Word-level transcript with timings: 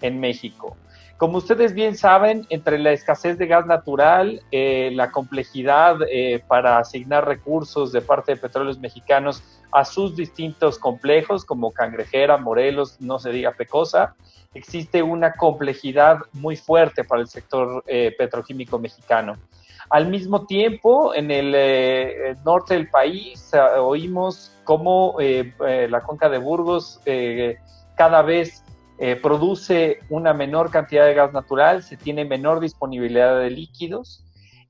en 0.00 0.20
México. 0.20 0.76
Como 1.18 1.38
ustedes 1.38 1.74
bien 1.74 1.96
saben, 1.96 2.46
entre 2.48 2.78
la 2.78 2.92
escasez 2.92 3.38
de 3.38 3.48
gas 3.48 3.66
natural, 3.66 4.40
eh, 4.52 4.90
la 4.94 5.10
complejidad 5.10 5.96
eh, 6.08 6.40
para 6.46 6.78
asignar 6.78 7.26
recursos 7.26 7.90
de 7.90 8.00
parte 8.00 8.34
de 8.34 8.40
petróleos 8.40 8.78
mexicanos 8.78 9.42
a 9.72 9.84
sus 9.84 10.14
distintos 10.14 10.78
complejos, 10.78 11.44
como 11.44 11.72
Cangrejera, 11.72 12.36
Morelos, 12.36 13.00
no 13.00 13.18
se 13.18 13.30
diga 13.30 13.50
Pecosa, 13.50 14.14
existe 14.54 15.02
una 15.02 15.32
complejidad 15.32 16.18
muy 16.34 16.54
fuerte 16.54 17.02
para 17.02 17.20
el 17.20 17.26
sector 17.26 17.82
eh, 17.88 18.14
petroquímico 18.16 18.78
mexicano. 18.78 19.34
Al 19.90 20.06
mismo 20.06 20.46
tiempo, 20.46 21.14
en 21.14 21.32
el 21.32 22.36
norte 22.44 22.74
del 22.74 22.90
país 22.90 23.50
oímos 23.78 24.52
cómo 24.62 25.16
la 25.18 26.02
cuenca 26.02 26.28
de 26.28 26.36
Burgos 26.36 27.00
cada 27.96 28.20
vez 28.20 28.62
eh, 29.00 29.14
produce 29.14 30.00
una 30.08 30.34
menor 30.34 30.72
cantidad 30.72 31.06
de 31.06 31.14
gas 31.14 31.32
natural, 31.32 31.84
se 31.84 31.96
tiene 31.96 32.24
menor 32.24 32.58
disponibilidad 32.58 33.38
de 33.38 33.50
líquidos 33.50 34.24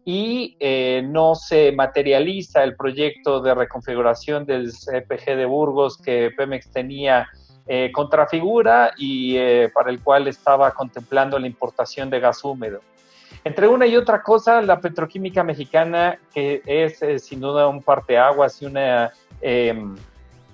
y 0.05 0.57
eh, 0.61 1.03
no 1.07 1.35
se 1.35 1.73
materializa 1.73 2.63
el 2.63 2.77
proyecto 2.77 3.41
de 3.41 3.55
reconfiguración 3.55 4.45
del 4.45 4.71
CPG 4.71 5.35
de 5.35 5.47
Burgos 5.47 5.97
que 5.97 6.31
Pemex 6.37 6.71
tenía 6.71 7.27
eh, 7.67 7.91
contrafigura 7.91 8.93
y 8.99 9.37
para 9.75 9.91
el 9.91 10.03
cual 10.03 10.29
estaba 10.29 10.73
contemplando 10.73 11.39
la 11.39 11.47
importación 11.47 12.11
de 12.11 12.21
gas 12.21 12.45
húmedo. 12.45 12.81
Entre 13.45 13.67
una 13.67 13.87
y 13.87 13.97
otra 13.97 14.23
cosa, 14.23 14.61
la 14.61 14.79
petroquímica 14.79 15.43
mexicana, 15.43 16.19
que 16.35 16.61
es 16.67 17.01
sin 17.25 17.41
duda 17.41 17.67
un 17.67 17.83
parteaguas 17.83 18.61
y 18.61 18.67
una 18.67 19.11
em, 19.41 19.97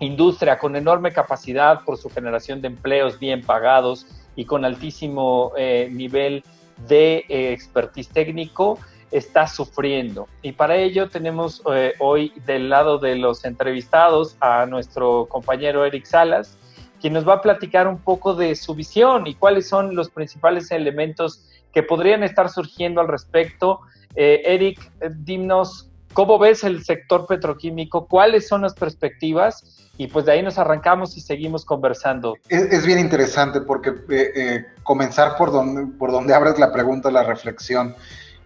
industria 0.01 0.59
con 0.59 0.77
enorme 0.77 1.13
capacidad 1.13 1.83
por 1.85 1.97
su 1.97 2.11
generación 2.11 2.61
de 2.61 2.69
empleos 2.69 3.19
bien 3.19 3.43
pagados 3.43 4.07
y 4.37 4.45
con 4.45 4.65
altísimo 4.65 5.53
eh, 5.57 5.89
nivel 5.93 6.43
de 6.89 7.25
eh, 7.29 7.53
expertise 7.53 8.09
técnico, 8.09 8.79
está 9.11 9.47
sufriendo. 9.47 10.29
Y 10.43 10.53
para 10.53 10.77
ello 10.77 11.09
tenemos 11.09 11.63
eh, 11.73 11.93
hoy 12.01 12.33
del 12.47 12.69
lado 12.69 12.99
de 12.99 13.15
los 13.15 13.45
entrevistados 13.45 14.37
a 14.41 14.67
nuestro 14.67 15.27
compañero 15.27 15.85
Eric 15.85 16.05
Salas, 16.05 16.59
quien 17.01 17.13
nos 17.13 17.29
va 17.29 17.35
a 17.35 17.43
platicar 17.43 17.87
un 17.87 17.99
poco 17.99 18.35
de 18.35 18.57
su 18.57 18.75
visión 18.75 19.27
y 19.27 19.35
cuáles 19.35 19.69
son 19.69 19.95
los 19.95 20.11
principales 20.11 20.71
elementos 20.73 21.49
que 21.73 21.83
podrían 21.83 22.25
estar 22.25 22.49
surgiendo 22.49 23.01
al 23.01 23.09
respecto. 23.09 23.81
Eric, 24.17 24.93
dimnos 25.17 25.91
cómo 26.15 26.39
ves 26.39 26.65
el 26.65 26.85
sector 26.85 27.27
petroquímico, 27.27 28.07
cuáles 28.07 28.49
son 28.49 28.63
las 28.63 28.73
perspectivas 28.75 29.85
y 29.99 30.07
pues 30.07 30.25
de 30.25 30.33
ahí 30.33 30.43
nos 30.43 30.59
arrancamos 30.59 31.17
y 31.17 31.21
seguimos 31.21 31.65
conversando. 31.65 32.37
Es, 32.49 32.87
bien 32.87 32.99
interesante 32.99 33.61
porque 33.61 33.91
eh, 33.91 34.33
eh, 34.35 34.67
comenzar 34.83 35.37
por 35.37 35.53
donde, 35.53 35.87
por 35.99 36.11
donde 36.11 36.35
abres 36.35 36.59
la 36.59 36.73
pregunta, 36.73 37.11
la 37.11 37.25
reflexión. 37.25 37.95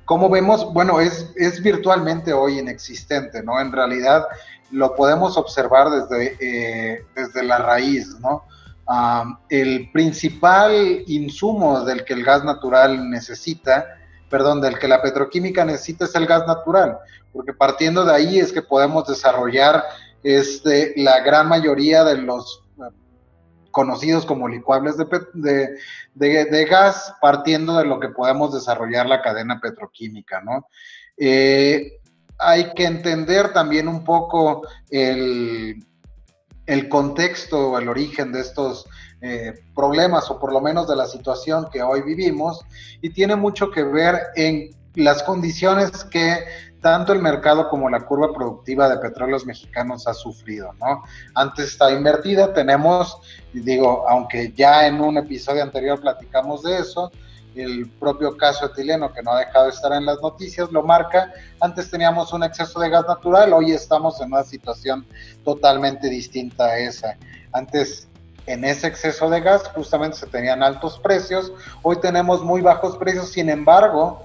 ¿Cómo 0.04 0.28
vemos? 0.28 0.72
Bueno, 0.72 1.00
es, 1.00 1.30
es 1.36 1.62
virtualmente 1.62 2.32
hoy 2.32 2.58
inexistente, 2.58 3.42
¿no? 3.42 3.60
En 3.60 3.72
realidad 3.72 4.24
lo 4.70 4.94
podemos 4.94 5.36
observar 5.36 5.90
desde, 5.90 6.36
eh, 6.40 7.04
desde 7.14 7.42
la 7.42 7.58
raíz, 7.58 8.18
¿no? 8.20 8.44
el 9.50 9.90
principal 9.92 11.04
insumo 11.06 11.84
del 11.84 12.06
que 12.06 12.14
el 12.14 12.24
gas 12.24 12.42
natural 12.42 13.10
necesita, 13.10 13.97
perdón, 14.28 14.60
del 14.60 14.78
que 14.78 14.88
la 14.88 15.02
petroquímica 15.02 15.64
necesita 15.64 16.04
es 16.04 16.14
el 16.14 16.26
gas 16.26 16.46
natural, 16.46 16.98
porque 17.32 17.52
partiendo 17.52 18.04
de 18.04 18.14
ahí 18.14 18.38
es 18.38 18.52
que 18.52 18.62
podemos 18.62 19.06
desarrollar 19.06 19.84
este, 20.22 20.92
la 20.96 21.20
gran 21.20 21.48
mayoría 21.48 22.04
de 22.04 22.16
los 22.18 22.64
eh, 22.78 22.94
conocidos 23.70 24.26
como 24.26 24.48
licuables 24.48 24.96
de, 24.96 25.78
de, 26.14 26.64
gas, 26.66 27.14
partiendo 27.20 27.78
de 27.78 27.84
lo 27.84 28.00
que 28.00 28.08
podemos 28.08 28.52
desarrollar 28.52 29.06
la 29.06 29.22
cadena 29.22 29.60
petroquímica, 29.60 30.40
¿no? 30.40 30.66
Eh, 31.16 32.00
hay 32.38 32.72
que 32.74 32.84
entender 32.84 33.52
también 33.52 33.88
un 33.88 34.04
poco 34.04 34.66
el, 34.90 35.84
el 36.66 36.88
contexto, 36.88 37.78
el 37.78 37.88
origen 37.88 38.30
de 38.32 38.40
estos 38.40 38.86
eh, 39.20 39.54
problemas, 39.74 40.30
o 40.30 40.38
por 40.38 40.52
lo 40.52 40.60
menos 40.60 40.88
de 40.88 40.96
la 40.96 41.06
situación 41.06 41.68
que 41.72 41.82
hoy 41.82 42.02
vivimos, 42.02 42.64
y 43.02 43.10
tiene 43.10 43.36
mucho 43.36 43.70
que 43.70 43.82
ver 43.82 44.18
en 44.36 44.70
las 44.94 45.22
condiciones 45.22 46.04
que 46.04 46.44
tanto 46.80 47.12
el 47.12 47.20
mercado 47.20 47.68
como 47.68 47.90
la 47.90 48.00
curva 48.00 48.32
productiva 48.32 48.88
de 48.88 48.98
petróleos 48.98 49.44
mexicanos 49.44 50.06
ha 50.06 50.14
sufrido, 50.14 50.72
¿no? 50.80 51.02
Antes 51.34 51.70
está 51.70 51.90
invertida, 51.90 52.52
tenemos, 52.52 53.20
digo, 53.52 54.08
aunque 54.08 54.52
ya 54.52 54.86
en 54.86 55.00
un 55.00 55.18
episodio 55.18 55.62
anterior 55.62 56.00
platicamos 56.00 56.62
de 56.62 56.78
eso, 56.78 57.10
el 57.54 57.90
propio 57.98 58.36
caso 58.36 58.66
etileno 58.66 59.12
que 59.12 59.22
no 59.22 59.32
ha 59.32 59.40
dejado 59.40 59.64
de 59.64 59.70
estar 59.70 59.92
en 59.92 60.06
las 60.06 60.20
noticias 60.22 60.70
lo 60.70 60.82
marca. 60.82 61.32
Antes 61.60 61.90
teníamos 61.90 62.32
un 62.32 62.44
exceso 62.44 62.78
de 62.78 62.90
gas 62.90 63.06
natural, 63.08 63.52
hoy 63.52 63.72
estamos 63.72 64.20
en 64.20 64.32
una 64.32 64.44
situación 64.44 65.06
totalmente 65.44 66.08
distinta 66.08 66.66
a 66.66 66.78
esa. 66.78 67.16
Antes 67.52 68.08
en 68.48 68.64
ese 68.64 68.86
exceso 68.86 69.28
de 69.28 69.40
gas 69.40 69.62
justamente 69.74 70.16
se 70.16 70.26
tenían 70.26 70.62
altos 70.62 70.98
precios, 70.98 71.52
hoy 71.82 71.96
tenemos 72.00 72.42
muy 72.42 72.62
bajos 72.62 72.96
precios, 72.96 73.30
sin 73.30 73.50
embargo, 73.50 74.22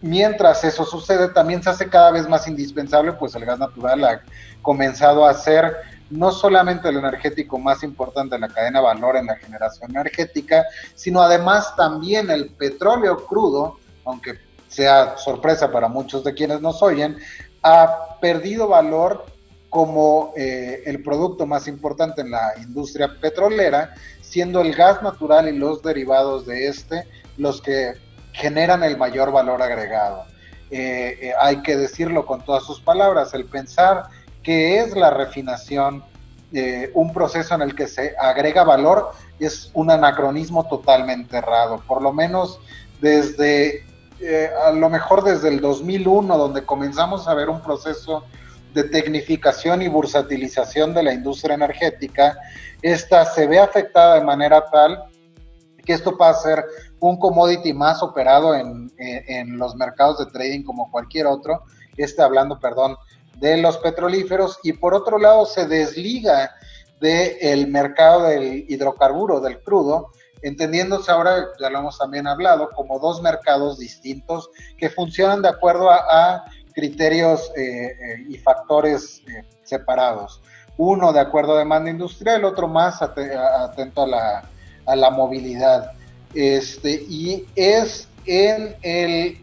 mientras 0.00 0.64
eso 0.64 0.84
sucede, 0.84 1.28
también 1.28 1.62
se 1.62 1.70
hace 1.70 1.88
cada 1.88 2.10
vez 2.10 2.26
más 2.28 2.48
indispensable, 2.48 3.12
pues 3.12 3.34
el 3.34 3.44
gas 3.44 3.58
natural 3.58 4.04
ha 4.04 4.22
comenzado 4.62 5.26
a 5.26 5.34
ser 5.34 5.76
no 6.08 6.30
solamente 6.30 6.88
el 6.88 6.96
energético 6.96 7.58
más 7.58 7.82
importante 7.82 8.34
de 8.34 8.40
la 8.40 8.48
cadena 8.48 8.80
de 8.80 8.84
valor 8.84 9.16
en 9.16 9.26
la 9.26 9.36
generación 9.36 9.90
energética, 9.90 10.64
sino 10.94 11.22
además 11.22 11.76
también 11.76 12.30
el 12.30 12.50
petróleo 12.50 13.26
crudo, 13.26 13.78
aunque 14.04 14.38
sea 14.68 15.16
sorpresa 15.18 15.70
para 15.70 15.88
muchos 15.88 16.24
de 16.24 16.34
quienes 16.34 16.60
nos 16.60 16.82
oyen, 16.82 17.18
ha 17.62 18.18
perdido 18.20 18.68
valor 18.68 19.26
como 19.72 20.34
eh, 20.36 20.82
el 20.84 21.02
producto 21.02 21.46
más 21.46 21.66
importante 21.66 22.20
en 22.20 22.30
la 22.30 22.52
industria 22.58 23.16
petrolera, 23.18 23.94
siendo 24.20 24.60
el 24.60 24.74
gas 24.74 25.02
natural 25.02 25.48
y 25.48 25.56
los 25.56 25.82
derivados 25.82 26.44
de 26.44 26.66
este 26.66 27.08
los 27.38 27.62
que 27.62 27.94
generan 28.34 28.82
el 28.84 28.98
mayor 28.98 29.32
valor 29.32 29.62
agregado. 29.62 30.26
Eh, 30.70 31.18
eh, 31.22 31.32
hay 31.40 31.62
que 31.62 31.78
decirlo 31.78 32.26
con 32.26 32.44
todas 32.44 32.64
sus 32.64 32.82
palabras, 32.82 33.32
el 33.32 33.46
pensar 33.46 34.08
que 34.42 34.78
es 34.80 34.94
la 34.94 35.08
refinación 35.08 36.04
un 36.92 37.14
proceso 37.14 37.54
en 37.54 37.62
el 37.62 37.74
que 37.74 37.86
se 37.86 38.14
agrega 38.18 38.62
valor 38.62 39.12
es 39.40 39.70
un 39.72 39.90
anacronismo 39.90 40.68
totalmente 40.68 41.38
errado, 41.38 41.82
por 41.88 42.02
lo 42.02 42.12
menos 42.12 42.60
desde, 43.00 43.86
a 44.62 44.70
lo 44.72 44.90
mejor 44.90 45.24
desde 45.24 45.48
el 45.48 45.62
2001, 45.62 46.36
donde 46.36 46.62
comenzamos 46.62 47.26
a 47.26 47.32
ver 47.32 47.48
un 47.48 47.62
proceso 47.62 48.26
de 48.72 48.84
tecnificación 48.84 49.82
y 49.82 49.88
bursatilización 49.88 50.94
de 50.94 51.02
la 51.02 51.12
industria 51.12 51.54
energética, 51.54 52.38
esta 52.80 53.24
se 53.24 53.46
ve 53.46 53.58
afectada 53.58 54.16
de 54.16 54.24
manera 54.24 54.64
tal 54.70 55.04
que 55.84 55.92
esto 55.92 56.16
pasa 56.16 56.38
a 56.38 56.42
ser 56.42 56.64
un 57.00 57.18
commodity 57.18 57.72
más 57.72 58.02
operado 58.02 58.54
en, 58.54 58.88
los 59.58 59.74
mercados 59.74 60.18
de 60.18 60.26
trading 60.26 60.62
como 60.62 60.90
cualquier 60.90 61.26
otro, 61.26 61.62
este 61.96 62.22
hablando, 62.22 62.60
perdón, 62.60 62.96
de 63.38 63.56
los 63.56 63.78
petrolíferos, 63.78 64.58
y 64.62 64.72
por 64.74 64.94
otro 64.94 65.18
lado 65.18 65.44
se 65.46 65.66
desliga 65.66 66.54
del 67.00 67.66
mercado 67.66 68.28
del 68.28 68.64
hidrocarburo, 68.68 69.40
del 69.40 69.60
crudo, 69.60 70.12
entendiéndose 70.42 71.10
ahora, 71.10 71.48
ya 71.58 71.70
lo 71.70 71.80
hemos 71.80 71.98
también 71.98 72.28
hablado, 72.28 72.70
como 72.70 73.00
dos 73.00 73.20
mercados 73.20 73.78
distintos 73.78 74.50
que 74.78 74.90
funcionan 74.90 75.42
de 75.42 75.48
acuerdo 75.48 75.90
a, 75.90 76.44
criterios 76.72 77.50
eh, 77.56 77.86
eh, 77.86 78.26
y 78.28 78.38
factores 78.38 79.22
eh, 79.26 79.44
separados. 79.62 80.40
Uno 80.76 81.12
de 81.12 81.20
acuerdo 81.20 81.54
a 81.54 81.58
demanda 81.58 81.90
industrial, 81.90 82.44
otro 82.44 82.66
más 82.66 83.02
atento 83.02 84.02
a 84.02 84.06
la, 84.06 84.42
a 84.86 84.96
la 84.96 85.10
movilidad. 85.10 85.92
Este, 86.34 86.90
y 87.08 87.46
es 87.54 88.08
en 88.26 88.74
el 88.82 89.38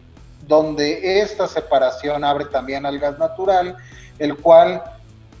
donde 0.46 1.20
esta 1.20 1.46
separación 1.46 2.24
abre 2.24 2.46
también 2.46 2.84
al 2.84 2.98
gas 2.98 3.18
natural, 3.18 3.76
el 4.18 4.36
cual 4.36 4.82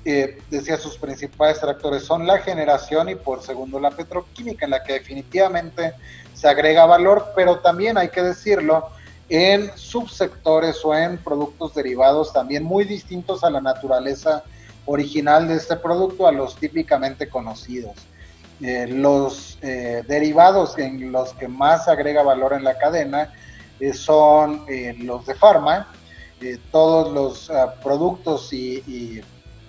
eh, 0.04 0.38
decía 0.48 0.78
sus 0.78 0.96
principales 0.96 1.60
tractores 1.60 2.04
son 2.04 2.26
la 2.26 2.38
generación 2.38 3.10
y 3.10 3.16
por 3.16 3.42
segundo 3.42 3.78
la 3.78 3.90
petroquímica, 3.90 4.64
en 4.64 4.70
la 4.70 4.82
que 4.82 4.94
definitivamente 4.94 5.92
se 6.32 6.48
agrega 6.48 6.86
valor, 6.86 7.32
pero 7.36 7.58
también 7.58 7.98
hay 7.98 8.08
que 8.08 8.22
decirlo, 8.22 8.88
en 9.30 9.70
subsectores 9.76 10.84
o 10.84 10.94
en 10.94 11.16
productos 11.18 11.74
derivados 11.74 12.32
también 12.32 12.64
muy 12.64 12.84
distintos 12.84 13.42
a 13.44 13.50
la 13.50 13.60
naturaleza 13.60 14.42
original 14.86 15.48
de 15.48 15.54
este 15.54 15.76
producto, 15.76 16.26
a 16.26 16.32
los 16.32 16.56
típicamente 16.56 17.28
conocidos. 17.28 17.94
Eh, 18.60 18.86
los 18.88 19.58
eh, 19.62 20.02
derivados 20.06 20.76
en 20.78 21.12
los 21.12 21.32
que 21.34 21.48
más 21.48 21.88
agrega 21.88 22.22
valor 22.22 22.52
en 22.52 22.64
la 22.64 22.76
cadena 22.76 23.32
eh, 23.78 23.94
son 23.94 24.66
los 24.98 25.24
de 25.24 25.34
farma, 25.34 25.86
todos 26.70 27.12
los 27.12 27.50
ah, 27.50 27.74
productos 27.82 28.52
y, 28.52 29.22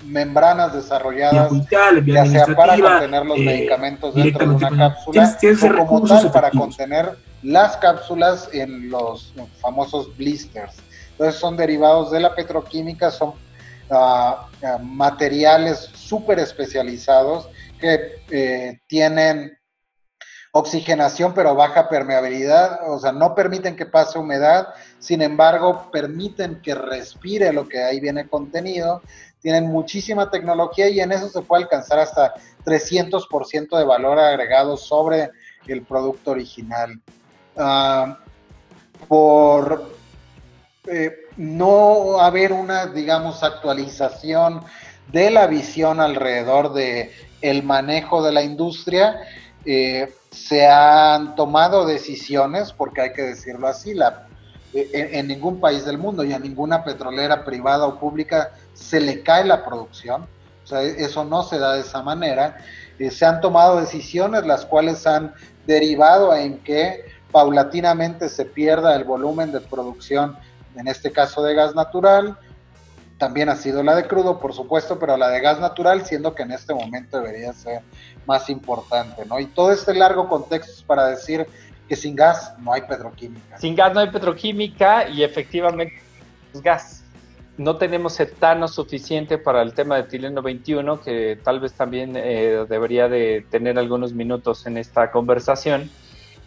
membranas 0.06 0.74
desarrolladas, 0.74 1.52
ya 2.06 2.26
sea 2.26 2.46
para 2.56 2.76
contener 2.80 3.24
los 3.24 3.38
eh, 3.38 3.46
medicamentos 3.46 4.16
dentro 4.16 4.48
de 4.48 4.56
una 4.56 4.70
cápsula 4.78 5.38
o 5.80 5.86
como 5.86 6.08
tal 6.08 6.32
para 6.32 6.50
contener 6.50 7.16
las 7.44 7.78
cápsulas 7.78 8.50
en 8.54 8.90
los 8.90 9.34
famosos 9.60 10.16
blisters. 10.18 10.76
Entonces 11.12 11.40
son 11.40 11.58
derivados 11.58 12.12
de 12.12 12.20
la 12.20 12.36
petroquímica, 12.36 13.12
son 13.12 13.34
ah, 13.90 14.48
materiales 14.82 15.90
súper 15.94 16.40
especializados 16.40 17.50
que 17.80 18.24
eh, 18.30 18.80
tienen 18.88 19.58
oxigenación 20.54 21.34
pero 21.34 21.56
baja 21.56 21.88
permeabilidad, 21.88 22.90
o 22.90 23.00
sea, 23.00 23.12
no 23.12 23.34
permiten 23.34 23.76
que 23.76 23.86
pase 23.86 24.20
humedad, 24.20 24.68
sin 25.00 25.22
embargo, 25.22 25.90
permiten 25.92 26.62
que 26.62 26.76
respire 26.76 27.54
lo 27.54 27.68
que 27.68 27.82
ahí 27.82 28.00
viene 28.00 28.28
contenido, 28.28 29.02
tienen 29.40 29.68
muchísima 29.68 30.30
tecnología 30.30 30.90
y 30.90 31.00
en 31.00 31.14
eso 31.14 31.30
se 31.30 31.42
puede 31.42 31.64
alcanzar 31.64 32.00
hasta 32.00 32.34
300% 32.66 33.78
de 33.78 33.86
valor 33.86 34.20
agregado 34.20 34.78
sobre 34.78 35.32
el 35.68 35.84
producto 35.84 36.32
original. 36.32 37.02
Ah, 37.58 38.18
por 39.08 39.92
eh, 40.88 41.12
no 41.38 42.20
haber 42.20 42.54
una, 42.54 42.88
digamos, 42.88 43.44
actualización 43.44 44.62
de 45.12 45.32
la 45.32 45.48
visión 45.48 46.00
alrededor 46.00 46.74
de 46.74 47.12
el 47.42 47.64
manejo 47.64 48.24
de 48.24 48.32
la 48.32 48.44
industria, 48.44 49.20
eh, 49.66 50.14
se 50.32 50.68
han 50.68 51.36
tomado 51.36 51.86
decisiones, 51.86 52.72
porque 52.72 53.02
hay 53.02 53.14
que 53.14 53.24
decirlo 53.24 53.68
así, 53.68 53.94
la, 53.94 54.28
en, 54.74 55.28
ningún 55.28 55.60
país 55.60 55.86
del 55.86 55.98
mundo 55.98 56.24
y 56.24 56.34
a 56.34 56.40
ninguna 56.40 56.84
petrolera 56.84 57.44
privada 57.44 57.86
o 57.86 58.00
pública 58.00 58.52
se 58.74 59.02
le 59.02 59.22
cae 59.24 59.44
la 59.44 59.66
producción, 59.66 60.28
o 60.64 60.68
sea, 60.68 60.82
eso 60.82 61.26
no 61.26 61.44
se 61.44 61.60
da 61.60 61.74
de 61.74 61.82
esa 61.82 62.02
manera. 62.02 62.58
Eh, 62.98 63.12
se 63.12 63.26
han 63.26 63.42
tomado 63.42 63.80
decisiones 63.82 64.46
las 64.46 64.66
cuales 64.66 65.06
han 65.06 65.34
derivado 65.66 66.34
en 66.34 66.60
que 66.60 67.11
paulatinamente 67.32 68.30
se 68.30 68.46
pierda 68.46 68.96
el 68.96 69.04
volumen 69.04 69.52
de 69.52 69.62
producción, 69.62 70.38
en 70.76 70.88
este 70.88 71.12
caso 71.12 71.42
de 71.44 71.56
gas 71.56 71.76
natural, 71.76 72.38
también 73.22 73.50
ha 73.50 73.56
sido 73.56 73.84
la 73.84 73.96
de 73.96 74.08
crudo, 74.08 74.40
por 74.40 74.52
supuesto, 74.52 74.98
pero 74.98 75.16
la 75.16 75.30
de 75.30 75.42
gas 75.42 75.60
natural, 75.60 76.04
siendo 76.06 76.34
que 76.34 76.42
en 76.42 76.54
este 76.54 76.74
momento 76.74 77.22
debería 77.22 77.54
ser 77.54 77.82
más 78.26 78.50
importante, 78.50 79.26
¿no? 79.28 79.40
Y 79.40 79.46
todo 79.46 79.72
este 79.72 79.94
largo 79.94 80.28
contexto 80.28 80.72
es 80.72 80.82
para 80.82 81.06
decir 81.06 81.46
que 81.88 81.96
sin 81.96 82.16
gas 82.16 82.56
no 82.58 82.74
hay 82.74 82.82
petroquímica. 82.82 83.60
Sin 83.60 83.76
gas 83.76 83.94
no 83.94 84.00
hay 84.00 84.10
petroquímica 84.10 85.08
y 85.08 85.22
efectivamente 85.22 86.02
es 86.52 86.62
gas. 86.64 87.04
No 87.58 87.76
tenemos 87.76 88.20
etano 88.20 88.68
suficiente 88.68 89.38
para 89.38 89.62
el 89.62 89.76
tema 89.76 89.98
de 89.98 90.02
etileno 90.02 90.42
21, 90.42 91.02
que 91.02 91.38
tal 91.44 91.60
vez 91.60 91.74
también 91.74 92.14
eh, 92.16 92.66
debería 92.68 93.08
de 93.08 93.46
tener 93.52 93.78
algunos 93.78 94.14
minutos 94.14 94.66
en 94.66 94.78
esta 94.78 95.12
conversación. 95.12 95.92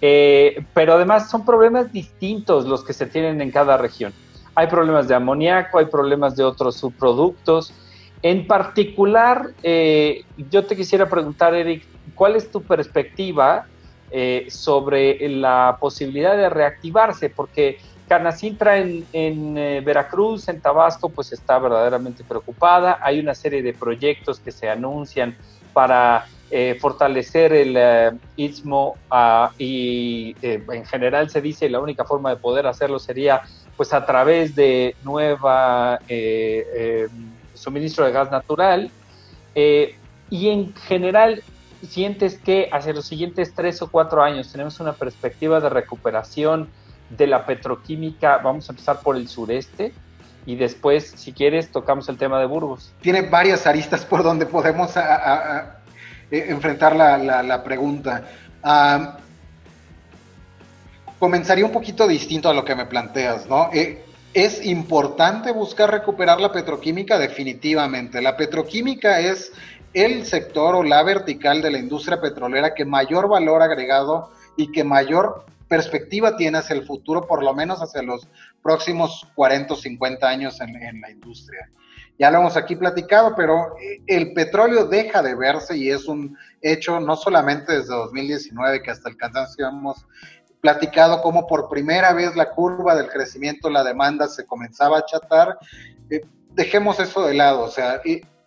Eh, 0.06 0.66
pero 0.74 0.92
además 0.92 1.30
son 1.30 1.46
problemas 1.46 1.90
distintos 1.90 2.66
los 2.66 2.84
que 2.84 2.92
se 2.92 3.06
tienen 3.06 3.40
en 3.40 3.50
cada 3.50 3.78
región. 3.78 4.12
Hay 4.54 4.66
problemas 4.66 5.08
de 5.08 5.14
amoníaco, 5.14 5.78
hay 5.78 5.86
problemas 5.86 6.36
de 6.36 6.44
otros 6.44 6.76
subproductos, 6.76 7.72
en 8.20 8.46
particular, 8.46 9.52
eh, 9.62 10.24
yo 10.50 10.66
te 10.66 10.76
quisiera 10.76 11.08
preguntar, 11.08 11.54
Eric, 11.54 11.86
¿cuál 12.14 12.36
es 12.36 12.50
tu 12.50 12.60
perspectiva 12.60 13.66
eh, 14.10 14.44
sobre 14.50 15.26
la 15.26 15.78
posibilidad 15.80 16.36
de 16.36 16.50
reactivarse? 16.50 17.30
Porque 17.30 17.78
Canacintra 18.06 18.76
en, 18.76 19.54
Veracruz, 19.54 20.48
en 20.48 20.60
Tabasco, 20.60 21.08
pues 21.08 21.32
está 21.32 21.58
verdaderamente 21.58 22.24
preocupada. 22.24 22.98
Hay 23.00 23.20
una 23.20 23.34
serie 23.34 23.62
de 23.62 23.72
proyectos 23.72 24.38
que 24.38 24.52
se 24.52 24.68
anuncian 24.68 25.34
para 25.72 26.26
fortalecer 26.81 27.52
el 27.52 28.19
istmo 28.37 28.96
ah, 29.11 29.50
y 29.58 30.37
en 30.43 30.87
general 30.87 31.29
se 31.29 31.41
dice 31.41 31.69
la 31.69 31.81
única 31.81 32.05
forma 32.05 32.31
de 32.31 32.37
poder 32.37 32.67
hacerlo 32.67 33.00
sería 33.00 33.43
pues 33.76 33.93
a 33.93 34.06
través 34.06 34.55
de 34.55 34.94
nueva 35.02 35.99
suministro 37.55 38.05
de 38.05 38.12
gas 38.12 38.31
natural. 38.31 38.91
Eh, 39.55 39.96
y 40.31 40.49
en 40.49 40.75
general, 40.75 41.43
sientes 41.88 42.38
que 42.38 42.69
hacia 42.73 42.93
los 42.93 43.06
siguientes 43.06 43.55
tres 43.55 43.81
o 43.82 43.90
cuatro 43.90 44.23
años 44.23 44.50
tenemos 44.50 44.81
una 44.81 44.93
perspectiva 44.93 45.61
de 45.61 45.69
recuperación 45.69 46.69
de 47.11 47.26
la 47.26 47.47
petroquímica. 47.47 48.38
Vamos 48.38 48.69
a 48.69 48.73
empezar 48.73 49.00
por 49.00 49.17
el 49.17 49.29
sureste 49.29 49.93
y 50.47 50.56
después, 50.56 51.12
si 51.17 51.32
quieres, 51.32 51.70
tocamos 51.70 52.08
el 52.08 52.19
tema 52.19 52.38
de 52.38 52.47
Burgos. 52.47 52.93
Tiene 53.00 53.23
varias 53.23 53.67
aristas 53.67 54.05
por 54.05 54.23
donde 54.23 54.47
podemos 54.47 54.93
eh, 56.31 56.47
enfrentar 56.49 56.94
la, 56.97 57.62
pregunta. 57.65 58.25
comenzaría 61.19 61.65
un 61.65 61.73
poquito 61.73 62.06
distinto 62.06 62.49
a 62.49 62.55
lo 62.55 62.65
que 62.65 62.75
me 62.75 62.87
planteas, 62.87 63.47
¿no? 63.47 63.71
Eh, 63.73 64.05
¿Es 64.35 64.67
importante 64.67 65.53
buscar 65.53 65.93
recuperar 65.93 66.41
la 66.41 66.50
petroquímica? 66.50 67.19
Definitivamente. 67.19 68.21
La 68.21 68.37
petroquímica 68.37 69.21
es 69.21 69.53
el 69.93 70.26
sector 70.26 70.75
o 70.75 70.82
la 70.82 71.05
vertical 71.05 71.62
de 71.62 71.71
la 71.71 71.79
industria 71.79 72.21
petrolera 72.21 72.75
que 72.75 72.85
mayor 72.85 73.29
valor 73.29 73.62
agregado 73.62 74.32
y 74.56 74.73
que 74.73 74.82
mayor 74.82 75.47
perspectiva 75.69 76.37
tiene 76.37 76.59
hacia 76.59 76.75
el 76.75 76.85
futuro, 76.85 77.26
por 77.26 77.43
lo 77.43 77.55
menos 77.55 77.81
hacia 77.81 78.03
los 78.03 78.26
próximos 78.62 79.26
40 79.35 79.75
o 79.75 79.76
50 79.76 80.29
años 80.29 80.61
en, 80.61 81.00
la 81.00 81.11
industria. 81.11 81.69
Ya 82.19 82.31
lo 82.31 82.38
hemos 82.38 82.56
aquí 82.56 82.76
platicado, 82.76 83.34
pero 83.34 83.76
eh, 83.78 84.02
el 84.06 84.32
petróleo 84.34 84.87
deja 84.87 85.22
de 85.22 85.34
verse 85.34 85.76
y 85.76 85.90
es 85.90 86.06
un 86.06 86.37
hecho 86.62 87.00
no 87.00 87.16
solamente 87.16 87.72
desde 87.72 87.94
2019 87.94 88.82
que 88.82 88.90
hasta 88.90 89.08
el 89.08 89.16
cansancio 89.16 89.66
hemos 89.66 90.06
platicado 90.61 91.20
cómo 91.22 91.46
por 91.46 91.69
primera 91.69 92.12
vez 92.12 92.37
la 92.37 92.50
curva 92.50 92.94
del 92.94 93.08
crecimiento, 93.08 93.69
la 93.69 93.84
demanda 93.84 94.28
se 94.28 94.46
comenzaba 94.46 94.96
a 94.96 95.00
achatar. 95.00 95.58
Eh, 96.08 96.20
dejemos 96.52 97.00
eso 97.00 97.26
de 97.26 97.34
lado, 97.34 97.62
o 97.62 97.69
sea, 97.69 98.00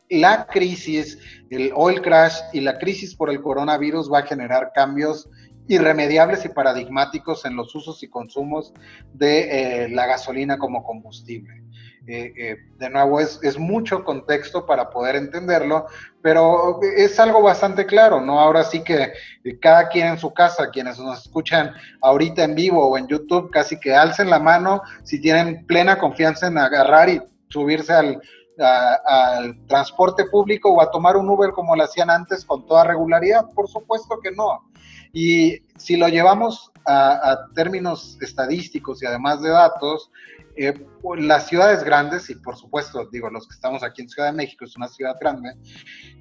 la 0.09 0.47
crisis, 0.47 1.17
el 1.49 1.71
oil 1.75 2.01
crash 2.01 2.39
y 2.53 2.61
la 2.61 2.77
crisis 2.77 3.15
por 3.15 3.29
el 3.29 3.41
coronavirus 3.41 4.11
va 4.11 4.19
a 4.19 4.25
generar 4.25 4.71
cambios 4.73 5.29
irremediables 5.67 6.45
y 6.45 6.49
paradigmáticos 6.49 7.45
en 7.45 7.55
los 7.55 7.75
usos 7.75 8.01
y 8.01 8.07
consumos 8.07 8.73
de 9.13 9.83
eh, 9.83 9.89
la 9.89 10.05
gasolina 10.05 10.57
como 10.57 10.83
combustible. 10.83 11.63
Eh, 12.09 12.33
eh, 12.37 12.57
de 12.79 12.89
nuevo, 12.89 13.19
es, 13.19 13.37
es, 13.43 13.59
mucho 13.59 14.05
contexto 14.05 14.65
para 14.65 14.89
poder 14.89 15.17
entenderlo, 15.17 15.87
pero 16.21 16.79
es 16.81 17.19
algo 17.19 17.41
bastante 17.41 17.85
claro, 17.85 18.21
¿no? 18.21 18.39
Ahora 18.39 18.63
sí 18.63 18.81
que 18.81 19.11
eh, 19.43 19.59
cada 19.59 19.89
quien 19.89 20.07
en 20.07 20.17
su 20.17 20.33
casa, 20.33 20.69
quienes 20.69 20.97
nos 20.99 21.25
escuchan 21.25 21.73
ahorita 22.01 22.45
en 22.45 22.55
vivo 22.55 22.87
o 22.87 22.97
en 22.97 23.09
YouTube, 23.09 23.51
casi 23.51 23.77
que 23.77 23.93
alcen 23.93 24.29
la 24.29 24.39
mano 24.39 24.83
si 25.03 25.19
tienen 25.19 25.65
plena 25.65 25.99
confianza 25.99 26.47
en 26.47 26.57
agarrar 26.57 27.09
y 27.09 27.21
subirse 27.49 27.91
al, 27.91 28.21
al 28.57 29.67
transporte 29.67 30.27
público 30.27 30.71
o 30.71 30.81
a 30.81 30.89
tomar 30.89 31.17
un 31.17 31.27
Uber 31.27 31.51
como 31.51 31.75
lo 31.75 31.83
hacían 31.83 32.09
antes 32.09 32.45
con 32.45 32.65
toda 32.65 32.85
regularidad. 32.85 33.49
Por 33.53 33.67
supuesto 33.67 34.17
que 34.23 34.31
no. 34.31 34.71
Y 35.11 35.59
si 35.75 35.97
lo 35.97 36.07
llevamos 36.07 36.71
a, 36.85 37.31
a 37.31 37.49
términos 37.53 38.17
estadísticos 38.21 39.03
y 39.03 39.05
además 39.05 39.41
de 39.41 39.49
datos, 39.49 40.09
eh, 40.57 40.73
las 41.17 41.47
ciudades 41.47 41.83
grandes, 41.83 42.29
y 42.29 42.35
por 42.35 42.57
supuesto, 42.57 43.07
digo, 43.11 43.29
los 43.29 43.47
que 43.47 43.53
estamos 43.55 43.83
aquí 43.83 44.01
en 44.01 44.09
Ciudad 44.09 44.29
de 44.29 44.37
México, 44.37 44.65
es 44.65 44.75
una 44.75 44.87
ciudad 44.87 45.15
grande, 45.19 45.53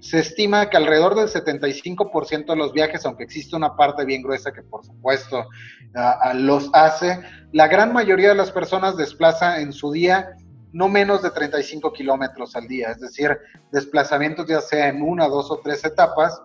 se 0.01 0.21
estima 0.21 0.69
que 0.71 0.77
alrededor 0.77 1.15
del 1.15 1.29
75% 1.29 2.47
de 2.47 2.57
los 2.57 2.73
viajes, 2.73 3.05
aunque 3.05 3.25
existe 3.25 3.57
una 3.57 3.77
parte 3.77 4.05
bien 4.05 4.23
gruesa 4.23 4.53
que 4.53 4.63
por 4.63 4.85
supuesto 4.85 5.47
los 6.35 6.71
hace, 6.73 7.21
la 7.53 7.69
gran 7.69 7.93
mayoría 7.93 8.29
de 8.31 8.35
las 8.35 8.53
personas 8.53 8.97
desplaza 8.97 9.61
en 9.61 9.73
su 9.73 9.91
día 9.93 10.37
no 10.73 10.89
menos 10.89 11.23
de 11.23 11.31
35 11.31 11.93
kilómetros 11.95 12.55
al 12.55 12.69
día, 12.69 12.91
es 12.91 13.01
decir, 13.01 13.39
desplazamientos 13.73 14.47
ya 14.47 14.61
sea 14.61 14.89
en 14.89 15.01
una, 15.01 15.27
dos 15.27 15.51
o 15.51 15.59
tres 15.65 15.83
etapas, 15.85 16.39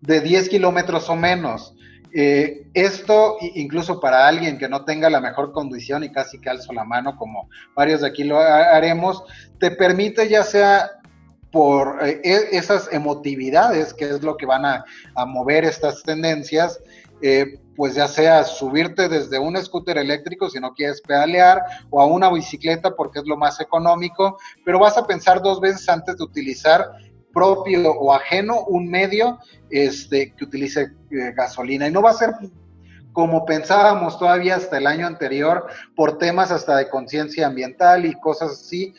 de 0.00 0.20
10 0.20 0.48
kilómetros 0.48 1.08
o 1.08 1.16
menos. 1.16 1.75
Eh, 2.18 2.66
esto, 2.72 3.36
incluso 3.40 4.00
para 4.00 4.26
alguien 4.26 4.56
que 4.56 4.70
no 4.70 4.86
tenga 4.86 5.10
la 5.10 5.20
mejor 5.20 5.52
condición 5.52 6.02
y 6.02 6.10
casi 6.10 6.40
que 6.40 6.48
alzo 6.48 6.72
la 6.72 6.82
mano, 6.82 7.14
como 7.18 7.50
varios 7.74 8.00
de 8.00 8.06
aquí 8.06 8.24
lo 8.24 8.38
haremos, 8.40 9.22
te 9.60 9.70
permite 9.70 10.26
ya 10.26 10.42
sea 10.42 10.92
por 11.52 11.98
eh, 12.02 12.22
e, 12.24 12.56
esas 12.56 12.90
emotividades, 12.90 13.92
que 13.92 14.06
es 14.06 14.22
lo 14.22 14.38
que 14.38 14.46
van 14.46 14.64
a, 14.64 14.86
mover 15.26 15.66
estas 15.66 16.02
tendencias, 16.04 16.80
eh, 17.20 17.60
pues 17.76 17.96
ya 17.96 18.08
sea 18.08 18.44
subirte 18.44 19.10
desde 19.10 19.38
un 19.38 19.62
scooter 19.62 19.98
eléctrico 19.98 20.48
si 20.48 20.58
no 20.58 20.72
quieres 20.72 21.02
pedalear 21.02 21.60
o 21.90 22.00
a 22.00 22.06
una 22.06 22.32
bicicleta 22.32 22.96
porque 22.96 23.18
es 23.18 23.26
lo 23.26 23.36
más 23.36 23.60
económico, 23.60 24.38
pero 24.64 24.78
vas 24.78 24.96
a 24.96 25.06
pensar 25.06 25.42
dos 25.42 25.60
veces 25.60 25.86
antes 25.90 26.16
de 26.16 26.24
utilizar 26.24 26.92
propio 27.36 27.90
o 27.90 28.14
ajeno 28.14 28.62
un 28.64 28.88
medio 28.88 29.38
este, 29.68 30.32
que 30.34 30.44
utilice 30.44 30.92
eh, 31.10 31.32
gasolina. 31.36 31.86
Y 31.86 31.90
no 31.90 32.00
va 32.00 32.12
a 32.12 32.14
ser 32.14 32.30
como 33.12 33.44
pensábamos 33.44 34.18
todavía 34.18 34.56
hasta 34.56 34.78
el 34.78 34.86
año 34.86 35.06
anterior, 35.06 35.66
por 35.94 36.16
temas 36.16 36.50
hasta 36.50 36.78
de 36.78 36.88
conciencia 36.88 37.46
ambiental 37.46 38.06
y 38.06 38.18
cosas 38.20 38.52
así, 38.52 38.94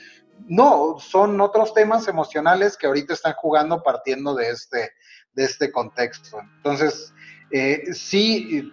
no, 0.47 0.97
son 0.99 1.41
otros 1.41 1.73
temas 1.73 2.07
emocionales 2.07 2.77
que 2.77 2.85
ahorita 2.85 3.13
están 3.13 3.33
jugando 3.33 3.81
partiendo 3.81 4.35
de 4.35 4.49
este, 4.49 4.91
de 5.33 5.43
este 5.43 5.71
contexto. 5.71 6.39
Entonces, 6.57 7.11
eh, 7.51 7.85
sí, 7.93 8.71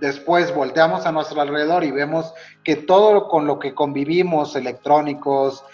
después 0.00 0.54
volteamos 0.54 1.06
a 1.06 1.12
nuestro 1.12 1.40
alrededor 1.40 1.82
y 1.82 1.90
vemos 1.90 2.32
que 2.62 2.76
todo 2.76 3.28
con 3.28 3.46
lo 3.46 3.58
que 3.58 3.74
convivimos, 3.74 4.54
electrónicos, 4.54 5.64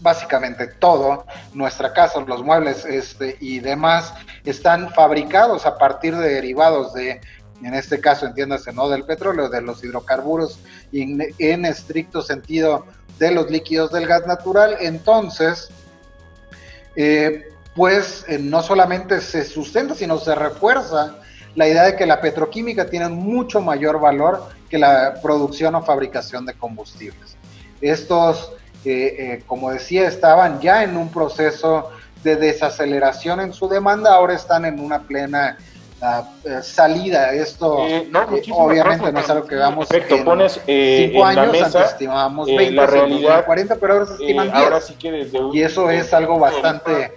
básicamente 0.00 0.66
todo, 0.66 1.26
nuestra 1.54 1.92
casa, 1.92 2.20
los 2.20 2.42
muebles 2.42 2.84
este, 2.84 3.36
y 3.40 3.60
demás, 3.60 4.12
están 4.44 4.90
fabricados 4.92 5.66
a 5.66 5.78
partir 5.78 6.16
de 6.16 6.34
derivados 6.34 6.92
de, 6.94 7.20
en 7.62 7.74
este 7.74 8.00
caso 8.00 8.26
entiéndase, 8.26 8.72
no 8.72 8.88
del 8.88 9.04
petróleo, 9.04 9.48
de 9.48 9.62
los 9.62 9.82
hidrocarburos 9.82 10.60
y 10.92 11.18
en 11.38 11.64
estricto 11.64 12.22
sentido 12.22 12.86
de 13.18 13.30
los 13.30 13.50
líquidos 13.50 13.92
del 13.92 14.06
gas 14.06 14.26
natural, 14.26 14.76
entonces, 14.80 15.68
eh, 16.94 17.48
pues 17.74 18.24
eh, 18.28 18.38
no 18.38 18.62
solamente 18.62 19.20
se 19.20 19.44
sustenta, 19.44 19.94
sino 19.94 20.18
se 20.18 20.34
refuerza 20.34 21.16
la 21.54 21.66
idea 21.66 21.84
de 21.84 21.96
que 21.96 22.06
la 22.06 22.20
petroquímica 22.20 22.86
tiene 22.86 23.08
mucho 23.08 23.60
mayor 23.60 23.98
valor 23.98 24.48
que 24.68 24.78
la 24.78 25.14
producción 25.22 25.74
o 25.74 25.82
fabricación 25.82 26.44
de 26.44 26.54
combustibles. 26.54 27.36
Estos, 27.80 28.52
eh, 28.84 29.42
como 29.46 29.70
decía, 29.70 30.06
estaban 30.06 30.60
ya 30.60 30.84
en 30.84 30.96
un 30.96 31.10
proceso 31.10 31.90
de 32.22 32.36
desaceleración 32.36 33.40
en 33.40 33.52
su 33.52 33.68
demanda, 33.68 34.14
ahora 34.14 34.34
están 34.34 34.64
en 34.64 34.80
una 34.80 35.02
plena 35.02 35.56
la 36.00 36.28
eh, 36.44 36.62
salida. 36.62 37.32
Esto 37.32 37.86
eh, 37.86 38.08
eh, 38.12 38.42
obviamente 38.52 39.10
no 39.10 39.20
es 39.20 39.30
algo 39.30 39.46
que 39.46 39.54
veamos 39.54 39.88
Perfecto, 39.88 40.24
pones 40.24 40.60
cinco 40.64 41.24
años, 41.24 41.62
antes 41.62 41.74
estimábamos 41.74 42.46
20, 42.48 42.70
la 42.72 42.86
realidad, 42.86 43.46
40, 43.46 43.76
pero 43.76 43.92
ahora 43.94 44.06
se 44.06 44.12
estiman 44.14 44.52
10. 44.52 44.64
Ahora 44.64 44.80
sí 44.80 44.94
que 44.94 45.12
desde 45.12 45.38
y 45.52 45.62
eso 45.62 45.90
es 45.90 46.12
algo 46.12 46.38
bastante 46.38 47.12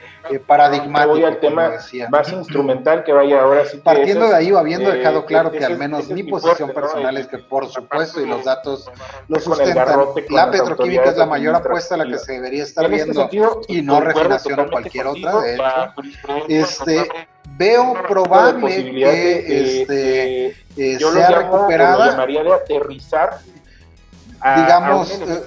paradigmático. 0.46 1.14
Voy 1.14 1.24
al 1.24 1.40
tema 1.40 1.72
más 2.10 2.32
instrumental 2.32 3.04
que 3.04 3.12
vaya 3.12 3.42
ahora 3.42 3.66
sí 3.66 3.78
Partiendo 3.78 4.28
de 4.28 4.36
ahí, 4.36 4.52
habiendo 4.52 4.92
dejado 4.92 5.26
claro 5.26 5.52
que 5.52 5.66
al 5.66 5.78
menos 5.78 6.08
mi 6.10 6.24
posición 6.24 6.72
personal 6.72 7.18
es 7.18 7.28
que 7.28 7.40
por 7.40 7.68
supuesto 7.68 8.22
y 8.22 8.28
los 8.28 8.46
datos 8.46 8.90
lo 9.28 9.40
sustentan, 9.40 10.00
la 10.30 10.52
petroquímica 10.52 11.10
es 11.10 11.18
la 11.18 11.26
mayor 11.26 11.56
apuesta 11.56 11.96
a 11.96 11.98
la 12.00 12.06
que 12.06 12.18
se 12.18 12.34
debería 12.34 12.64
estar 12.64 12.90
viendo 12.90 13.30
y 13.68 13.82
no 13.82 14.00
refinación 14.00 14.60
o 14.60 14.70
cualquier 14.70 15.08
otra, 15.08 15.42
de 15.42 15.56
hecho. 15.56 15.64
Este, 16.48 17.10
veo 17.60 17.94
probable 18.08 18.74
que 18.74 19.82
este, 19.82 20.48
eh, 20.78 20.98
sea 20.98 21.30
recuperada. 21.30 22.12
llamaría 22.12 22.44
de 22.44 22.54
aterrizar 22.54 23.40
digamos, 24.56 25.12
eh, 25.12 25.44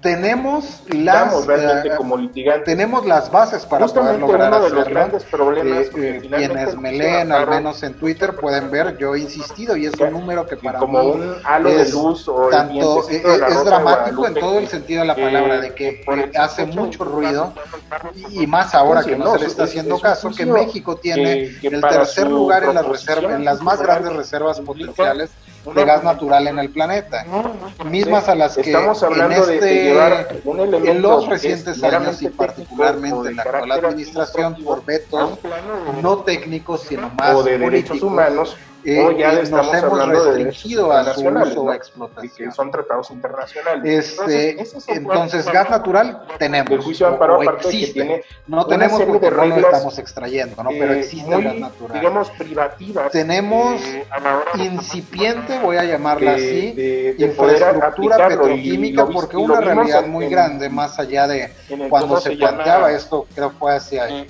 tenemos 0.00 0.82
las 0.88 1.48
eh, 1.48 1.90
como 1.96 2.18
tenemos 2.64 3.06
las 3.06 3.30
bases 3.30 3.64
para 3.64 3.86
poder 3.86 4.18
lograr 4.18 4.52
uno 4.52 4.64
de 4.64 4.70
los 4.70 4.88
grandes 4.88 5.24
problemas 5.24 5.86
eh, 5.96 6.20
quienes 6.28 6.76
me 6.76 6.92
leen 6.92 7.30
al 7.30 7.48
menos 7.48 7.82
en 7.84 7.94
Twitter 7.94 8.34
pueden 8.34 8.70
ver 8.70 8.96
yo 8.98 9.14
he 9.14 9.20
insistido 9.20 9.76
y 9.76 9.86
es 9.86 9.94
un 10.00 10.12
número 10.12 10.46
que 10.46 10.56
para 10.56 10.80
como 10.80 11.00
mí 11.00 11.10
un 11.12 11.36
halo 11.44 11.68
es 11.68 11.86
de 11.86 11.92
luz 11.92 12.28
o 12.28 12.48
tanto 12.48 13.08
es, 13.08 13.64
dramático 13.64 14.26
en 14.26 14.34
todo 14.34 14.58
el 14.58 14.68
sentido 14.68 15.02
de 15.02 15.06
la 15.06 15.14
palabra 15.14 15.60
de 15.60 15.74
que 15.74 16.04
hace 16.38 16.66
mucho 16.66 17.04
ruido 17.04 17.52
y 18.30 18.46
más 18.46 18.74
ahora 18.74 19.04
que 19.04 19.16
no, 19.16 19.32
se 19.34 19.40
le 19.40 19.46
está 19.46 19.64
haciendo 19.64 20.00
caso 20.00 20.30
que 20.30 20.44
México 20.44 20.96
tiene 20.96 21.56
el 21.62 21.80
tercer 21.80 22.28
lugar 22.28 22.64
en 22.64 22.74
las 22.74 22.86
reservas 22.86 23.34
en 23.34 23.44
las 23.44 23.62
más 23.62 23.80
grandes 23.80 24.12
reservas 24.12 24.60
potenciales 24.60 25.30
de 25.74 25.84
gas 25.84 26.04
natural 26.04 26.46
en 26.46 26.58
el 26.58 26.70
planeta, 26.70 27.24
mismas 27.84 28.28
a 28.28 28.34
las 28.34 28.54
que 28.54 28.62
Estamos 28.62 29.02
hablando 29.02 29.48
en, 29.48 29.54
este, 29.54 30.90
en 30.90 31.02
los 31.02 31.26
recientes 31.28 31.82
años 31.82 32.22
y 32.22 32.28
particularmente 32.28 33.30
en 33.30 33.36
la 33.36 33.42
actual 33.42 33.72
administración 33.72 34.56
por 34.62 34.84
vetos 34.84 35.38
no 36.02 36.18
técnicos 36.18 36.82
sino 36.82 37.10
más 37.18 37.44
de 37.44 37.58
derechos 37.58 38.02
humanos 38.02 38.56
eh, 38.86 39.16
ya 39.18 39.32
nos 39.32 39.74
hemos 39.74 40.08
restringido 40.08 40.92
a 40.92 41.12
su 41.12 41.26
uso 41.26 41.62
o 41.62 41.72
explotación. 41.72 42.50
Que 42.50 42.54
son 42.54 42.70
tratados 42.70 43.10
internacionales. 43.10 44.16
Este, 44.20 44.56
entonces, 44.88 45.46
gas 45.46 45.70
natural 45.70 46.24
tenemos. 46.38 46.70
El 46.70 46.80
juicio 46.80 47.08
amparo 47.08 47.42
existe. 47.42 48.24
no 48.46 48.64
tenemos 48.66 49.02
porque 49.02 49.30
no 49.30 49.46
lo 49.46 49.56
estamos 49.56 49.98
extrayendo, 49.98 50.62
¿no? 50.62 50.70
pero 50.70 50.92
existe 50.92 51.34
el 51.34 51.42
gas 51.42 51.56
natural. 51.56 52.00
Digamos 52.00 52.30
privativas. 52.30 53.10
Tenemos 53.10 53.82
eh, 53.82 54.06
incipiente, 54.54 55.58
voy 55.58 55.78
a 55.78 55.84
llamarla 55.84 56.34
así, 56.34 56.72
de, 56.72 57.16
infraestructura 57.18 58.28
petroquímica, 58.28 59.06
porque 59.06 59.36
una 59.36 59.60
realidad 59.60 60.06
muy 60.06 60.28
grande, 60.28 60.68
más 60.68 60.98
allá 60.98 61.26
de 61.26 61.52
cuando 61.88 62.20
se, 62.20 62.36
planteaba 62.36 62.92
esto, 62.92 63.26
creo 63.34 63.50
que 63.50 63.56
fue 63.56 63.74
hacia 63.74 64.08
en 64.08 64.28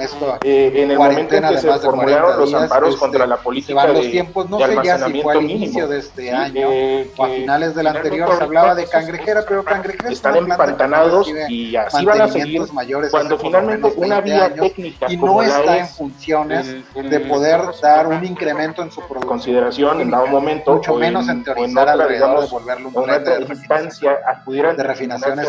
esto, 0.00 0.36
eh, 0.42 0.72
en 0.74 0.90
el 0.90 0.98
momento 0.98 1.34
en 1.36 1.48
que 1.48 1.58
se 1.58 1.72
formularon 1.78 2.38
los 2.38 2.52
amparos 2.52 2.90
este, 2.90 3.00
contra 3.00 3.26
la 3.26 3.36
política 3.38 3.77
van 3.78 3.94
los 3.94 4.10
tiempos, 4.10 4.50
no 4.50 4.58
sé 4.58 4.76
ya 4.82 4.98
si 4.98 5.22
fue 5.22 5.32
al 5.34 5.50
inicio 5.50 5.86
de 5.86 5.98
este 5.98 6.32
año 6.32 6.68
o 7.16 7.24
a 7.24 7.28
finales 7.28 7.74
del 7.74 7.86
anterior 7.86 8.36
se 8.36 8.42
hablaba 8.42 8.74
de 8.74 8.86
cangrejera, 8.86 9.44
pero 9.46 9.64
cangrejera 9.64 10.10
están 10.10 10.36
empantanados 10.36 11.28
y 11.48 11.76
así 11.76 12.04
van 12.04 12.22
a 12.22 12.28
seguir 12.28 12.60
mayores 12.72 13.10
cuando 13.10 13.38
finalmente 13.38 13.92
una 13.96 14.20
vía 14.20 14.52
técnica 14.52 15.06
y 15.08 15.16
no 15.16 15.42
está 15.42 15.78
en 15.78 15.88
funciones 15.88 16.74
de 16.94 17.20
poder 17.20 17.60
dar 17.80 18.06
un 18.08 18.24
incremento 18.24 18.82
en 18.82 18.90
su 18.90 19.00
producción. 19.00 19.28
consideración 19.28 20.00
en 20.00 20.10
dado 20.10 20.26
momento 20.26 20.74
mucho 20.74 20.94
menos 20.94 21.28
en 21.28 21.44
teorizar 21.44 21.88
alrededor 21.88 22.40
de 22.40 22.46
volverlo 22.48 22.88
un 22.88 23.04
tren 23.04 23.24
de 23.24 24.82
refinación, 24.82 25.36
de 25.36 25.42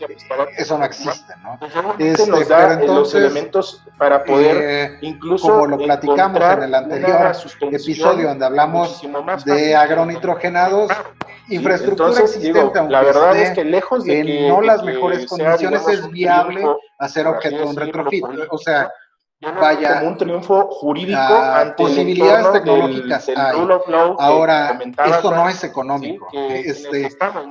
refinación 0.00 0.48
eso 0.48 0.50
es 0.50 0.58
eso 0.58 0.78
no 0.78 0.84
existe, 0.84 1.34
¿no? 1.42 1.58
Este, 1.98 2.26
nos 2.26 2.48
da 2.48 2.80
los 2.80 3.14
elementos 3.14 3.82
para 3.98 4.24
poder 4.24 4.56
eh, 4.60 4.98
incluso 5.02 5.48
como 5.48 5.66
lo 5.66 5.78
platicamos 5.78 6.42
en 6.42 6.62
el 6.62 6.74
anterior 6.74 7.32
episodio 7.60 8.28
donde 8.28 8.44
hablamos 8.44 9.02
de 9.44 9.76
agronitrogenados 9.76 10.90
infraestructura 11.48 12.20
existente 12.20 12.82
la 12.88 13.02
verdad 13.02 13.36
es 13.36 13.50
que 13.50 13.64
lejos 13.64 14.04
de 14.04 14.20
en 14.20 14.48
no 14.48 14.60
las 14.60 14.82
mejores 14.82 15.26
condiciones 15.26 15.86
es 15.88 16.10
viable 16.10 16.64
hacer 16.98 17.26
objeto 17.26 17.56
de 17.56 17.64
un 17.64 17.76
retrofit 17.76 18.24
o 18.50 18.58
sea 18.58 18.90
vaya 19.60 19.98
como 19.98 20.10
un 20.10 20.18
triunfo 20.18 20.68
jurídico 20.68 21.18
ante 21.18 21.82
posibilidades 21.82 22.52
tecnológicas 22.52 23.30
ahora 24.18 24.78
esto 25.06 25.30
no 25.30 25.48
es 25.48 25.64
económico. 25.64 26.28
Este 26.32 27.08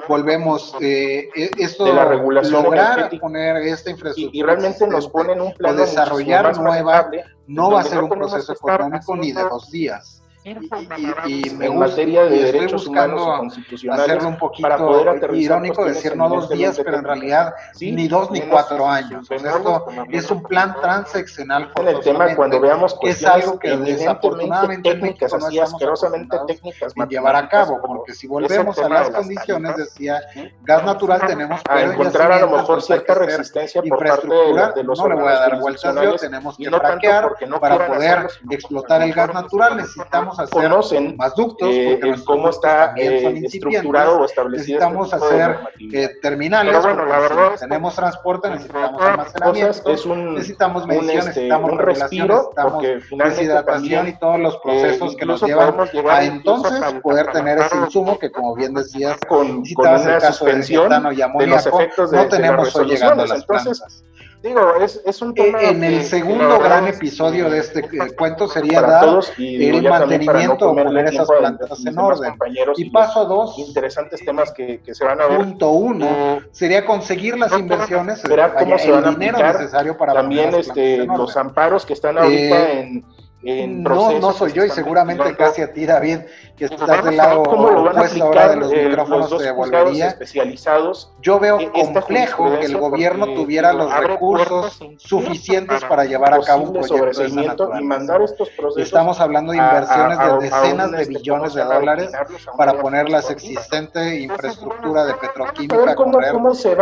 volvemos 0.08 0.76
eh, 0.80 1.30
e, 1.36 1.52
esto 1.58 1.86
de 1.86 1.94
la 1.94 2.06
regulación 2.06 2.64
lograr 2.64 3.10
poner 3.20 3.58
esta 3.58 3.92
infraestructura 3.92 4.38
y, 4.38 4.44
realmente 4.44 4.88
nos 4.88 5.08
ponen 5.08 5.42
un 5.42 5.54
plan 5.54 5.78
desarrollar 5.78 6.58
nueva 6.58 7.10
no 7.48 7.72
va 7.72 7.82
a 7.82 7.84
ser 7.84 8.04
un 8.04 8.10
proceso 8.10 8.54
económico 8.54 9.16
ni 9.16 9.32
de 9.32 9.44
dos 9.44 9.70
días 9.70 10.23
y, 10.46 11.50
me 11.52 11.68
en 11.68 11.80
materia 11.80 12.26
de 12.26 12.52
derechos 12.52 12.88
humanos 12.88 13.22
y 13.22 13.40
constitucionales 13.40 14.06
hacerlo 14.06 14.28
un 14.30 14.38
poquito 14.38 14.68
para 14.68 14.78
poder 14.78 15.36
irónico 15.36 15.86
decir 15.86 16.18
no 16.18 16.28
dos 16.28 16.50
días 16.50 16.80
pero 16.84 16.98
en 16.98 17.04
realidad 17.04 17.54
ni 17.80 18.08
dos 18.08 18.30
ni 18.32 18.42
cuatro 18.42 18.88
años. 18.88 19.30
esto 19.32 19.86
es 20.10 20.32
un 20.32 20.44
plan 20.44 20.76
transeccional 20.82 21.72
en 21.78 21.88
el 21.88 22.00
tema 22.02 22.36
cuando 22.36 22.60
veamos 22.60 22.98
es 23.04 23.24
algo 23.26 23.58
que 23.58 23.76
desafortunadamente 23.78 24.94
técnicas 24.94 25.34
así 25.34 25.60
asquerosamente 25.60 26.38
técnicas 26.48 26.94
llevar 27.08 27.36
a 27.36 27.48
cabo 27.48 27.80
porque 27.82 28.14
si 28.14 28.28
volvemos 28.28 28.78
a 28.80 28.90
las 28.90 29.10
condiciones 29.12 29.78
decía 29.78 30.22
gas 30.64 30.84
natural 30.84 31.22
tenemos 31.26 31.62
a 31.70 31.82
encontrar 31.82 32.32
a 32.34 32.40
lo 32.40 32.50
mejor 32.50 32.82
cierta 32.82 33.14
resistencia 33.16 33.82
por 33.82 34.06
parte 34.06 34.28
de, 34.28 34.84
los 34.84 35.00
no 35.00 35.08
le 35.08 35.16
voy 35.16 35.32
a 35.32 35.40
dar 35.40 35.60
vueltas 35.60 35.96
yo 35.96 36.16
tenemos 36.16 36.58
que 36.58 36.70
fraquear 36.70 37.34
para 37.60 37.88
poder 37.88 38.28
explotar 38.50 39.02
el 39.04 39.14
gas 39.14 39.34
natural. 39.34 39.78
necesitamos 39.78 40.33
hacer 40.40 40.64
conocen 40.64 41.16
más 41.18 41.36
ductos, 41.36 41.70
eh, 41.72 42.00
cómo 42.26 42.50
está 42.50 42.94
eh, 42.96 43.42
estructurado 43.44 44.22
o 44.22 44.26
establecido. 44.26 44.80
Este 44.80 44.94
necesitamos 44.94 45.14
hacer 45.14 45.60
eh, 45.94 46.10
terminales. 46.22 46.76
Pero 46.76 46.96
bueno, 46.96 47.06
la 47.06 47.20
verdad 47.20 47.56
tenemos 47.60 47.96
transporte, 47.96 48.50
necesitamos 48.50 49.02
almacenamiento, 49.02 49.92
es 49.92 50.06
un, 50.06 50.36
necesitamos 50.36 50.88
medición, 50.88 51.18
este, 51.18 51.28
necesitamos 51.28 51.72
un 51.72 51.80
respiro, 51.80 52.52
porque 52.62 53.00
deshidratación 53.12 54.08
y 54.08 54.20
todos 54.20 54.40
los 54.40 54.58
procesos 54.58 55.16
que 55.16 55.26
nos 55.26 55.42
llevan 55.42 55.76
a 56.10 56.24
entonces 56.24 56.82
poder 57.02 57.32
tener 57.32 57.60
ese 57.60 57.78
insumo 57.78 58.18
que, 58.20 58.32
como 58.32 58.56
bien 58.56 58.74
decías, 58.74 59.18
con, 59.28 59.64
con 59.76 59.88
una 59.88 60.20
suspensión 60.32 60.90
de, 60.90 61.48
los 61.48 61.66
efectos 61.66 62.12
de, 62.12 62.18
no 62.18 62.28
tenemos 62.28 62.76
hoy 62.76 62.88
llegando 62.88 63.24
a 63.24 63.28
las 63.28 63.46
plantas. 63.46 64.04
Digo, 64.44 64.76
es, 64.76 65.02
es 65.06 65.22
un 65.22 65.34
tema 65.34 65.62
En 65.62 65.82
el 65.86 66.04
segundo 66.04 66.60
gran 66.60 66.86
episodio 66.86 67.50
de 67.50 67.60
este 67.60 67.82
cuento 68.18 68.50
sería 68.50 68.82
dar 68.82 69.08
el 69.38 69.84
mantenimiento 69.84 70.70
o 70.72 70.76
poner 70.76 71.06
esas 71.08 71.30
plantas 71.30 71.86
en 71.86 71.98
orden. 71.98 72.36
Y 72.76 72.90
paso 72.90 73.24
dos, 73.24 73.58
interesantes 73.58 74.24
temas 74.26 74.52
que, 74.52 74.82
que, 74.82 74.94
se 74.94 75.06
van 75.06 75.22
a 75.22 75.28
ver. 75.28 75.38
Punto 75.38 75.70
uno, 75.72 76.42
sería 76.52 76.86
conseguir 76.86 77.38
las 77.38 77.58
inversiones, 77.58 78.22
verá 78.24 78.54
cómo 78.54 78.78
se 78.78 78.92
van 78.92 79.06
a 79.06 79.12
dinero 79.12 79.38
necesario 79.38 79.98
para 79.98 80.14
también 80.14 80.54
este, 80.56 81.06
los 81.06 81.38
amparos 81.38 81.86
que 81.86 81.94
están 81.94 82.18
ahorita 82.18 82.70
eh, 82.70 82.80
en 82.82 83.06
no, 83.44 84.20
no 84.20 84.32
soy 84.32 84.54
yo 84.54 84.64
y 84.64 84.70
seguramente 84.70 85.36
casi 85.36 85.62
a 85.62 85.74
ti, 85.74 85.86
David, 85.86 86.20
que 86.56 86.66
estás 86.66 87.04
del 87.04 87.18
lado 87.18 87.42
opuesto 87.42 88.24
ahora 88.24 88.50
de 88.50 88.56
los 88.56 88.72
eh, 88.72 88.86
micrófonos, 88.88 89.32
los 89.32 89.42
te 89.42 89.48
devolvería. 89.48 90.08
Especializados, 90.08 91.12
yo 91.22 91.40
veo 91.40 91.60
eh, 91.60 91.72
complejo 91.72 92.58
que 92.60 92.66
el 92.66 92.78
gobierno 92.78 93.26
tuviera 93.34 93.74
los 93.74 93.94
recursos 93.98 94.80
suficientes 94.98 95.84
para 95.86 96.06
llevar 96.06 96.34
a 96.34 96.42
cabo 96.42 96.64
un 96.64 96.74
proyecto 96.74 97.22
de 97.22 97.28
esa 97.28 97.80
y 97.80 97.84
mandar 97.84 98.22
estos 98.22 98.50
procesos 98.50 98.82
Estamos 98.82 99.20
hablando 99.20 99.52
de 99.52 99.58
inversiones 99.58 100.18
de 100.20 100.38
decenas 100.40 100.92
de 100.92 101.02
este, 101.02 101.14
billones 101.14 101.54
de 101.54 101.64
dólares 101.64 102.12
para 102.58 102.80
poner 102.80 103.10
la 103.10 103.20
existente 103.20 104.20
infraestructura 104.20 105.06
de 105.06 105.14
petroquímica 105.16 105.92
a 105.92 105.96
correr 105.96 106.34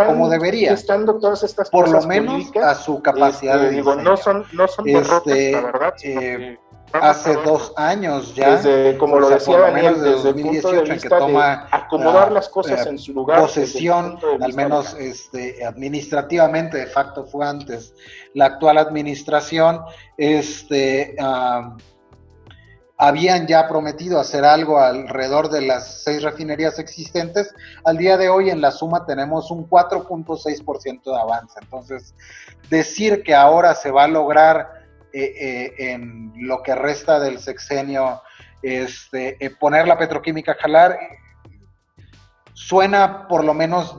como 0.07 0.29
debería. 0.29 0.75
Todas 1.21 1.43
estas 1.43 1.69
Por 1.69 1.89
lo 1.89 2.01
menos 2.03 2.51
a 2.55 2.75
su 2.75 3.01
capacidad 3.01 3.57
de 3.57 3.65
este, 3.65 3.75
digo, 3.75 3.95
no 3.95 4.17
son, 4.17 4.45
no 4.53 4.67
son 4.67 4.87
este, 4.87 5.55
verdad, 5.55 5.93
hace 6.93 7.33
dos 7.35 7.73
años 7.75 8.35
ya, 8.35 8.55
desde, 8.55 8.97
como 8.97 9.19
lo 9.19 9.29
decía 9.29 9.57
Daniel, 9.59 9.95
desde 10.01 10.23
2018 10.23 10.91
en 10.93 10.99
que 10.99 11.09
toma 11.09 11.67
acomodar 11.71 12.31
las 12.31 12.49
cosas 12.49 12.85
en 12.87 12.97
su 12.97 13.13
lugar, 13.13 13.41
posesión, 13.41 14.17
al 14.41 14.53
menos 14.53 14.93
este, 14.95 15.65
administrativamente, 15.65 16.77
de 16.77 16.87
facto 16.87 17.25
fue 17.25 17.45
antes 17.45 17.93
la 18.33 18.45
actual 18.45 18.77
administración, 18.77 19.81
este, 20.17 21.15
habían 22.97 23.47
ya 23.47 23.67
prometido 23.67 24.19
hacer 24.19 24.45
algo 24.45 24.79
alrededor 24.79 25.49
de 25.49 25.61
las 25.61 26.03
seis 26.03 26.21
refinerías 26.21 26.77
existentes. 26.77 27.51
Al 27.83 27.97
día 27.97 28.15
de 28.15 28.29
hoy 28.29 28.51
en 28.51 28.61
la 28.61 28.69
suma 28.69 29.07
tenemos 29.07 29.49
un 29.49 29.67
4.6% 29.67 31.03
de 31.03 31.19
avance. 31.19 31.59
Entonces, 31.63 32.13
decir 32.69 33.23
que 33.23 33.33
ahora 33.33 33.73
se 33.73 33.89
va 33.89 34.03
a 34.03 34.07
lograr 34.07 34.80
eh, 35.13 35.33
eh, 35.39 35.91
en 35.91 36.33
lo 36.35 36.63
que 36.63 36.75
resta 36.75 37.19
del 37.19 37.39
sexenio, 37.39 38.21
este, 38.61 39.43
eh, 39.43 39.49
poner 39.49 39.87
la 39.87 39.97
petroquímica 39.97 40.53
a 40.53 40.55
jalar, 40.55 40.97
suena 42.53 43.27
por 43.27 43.43
lo 43.43 43.53
menos 43.53 43.97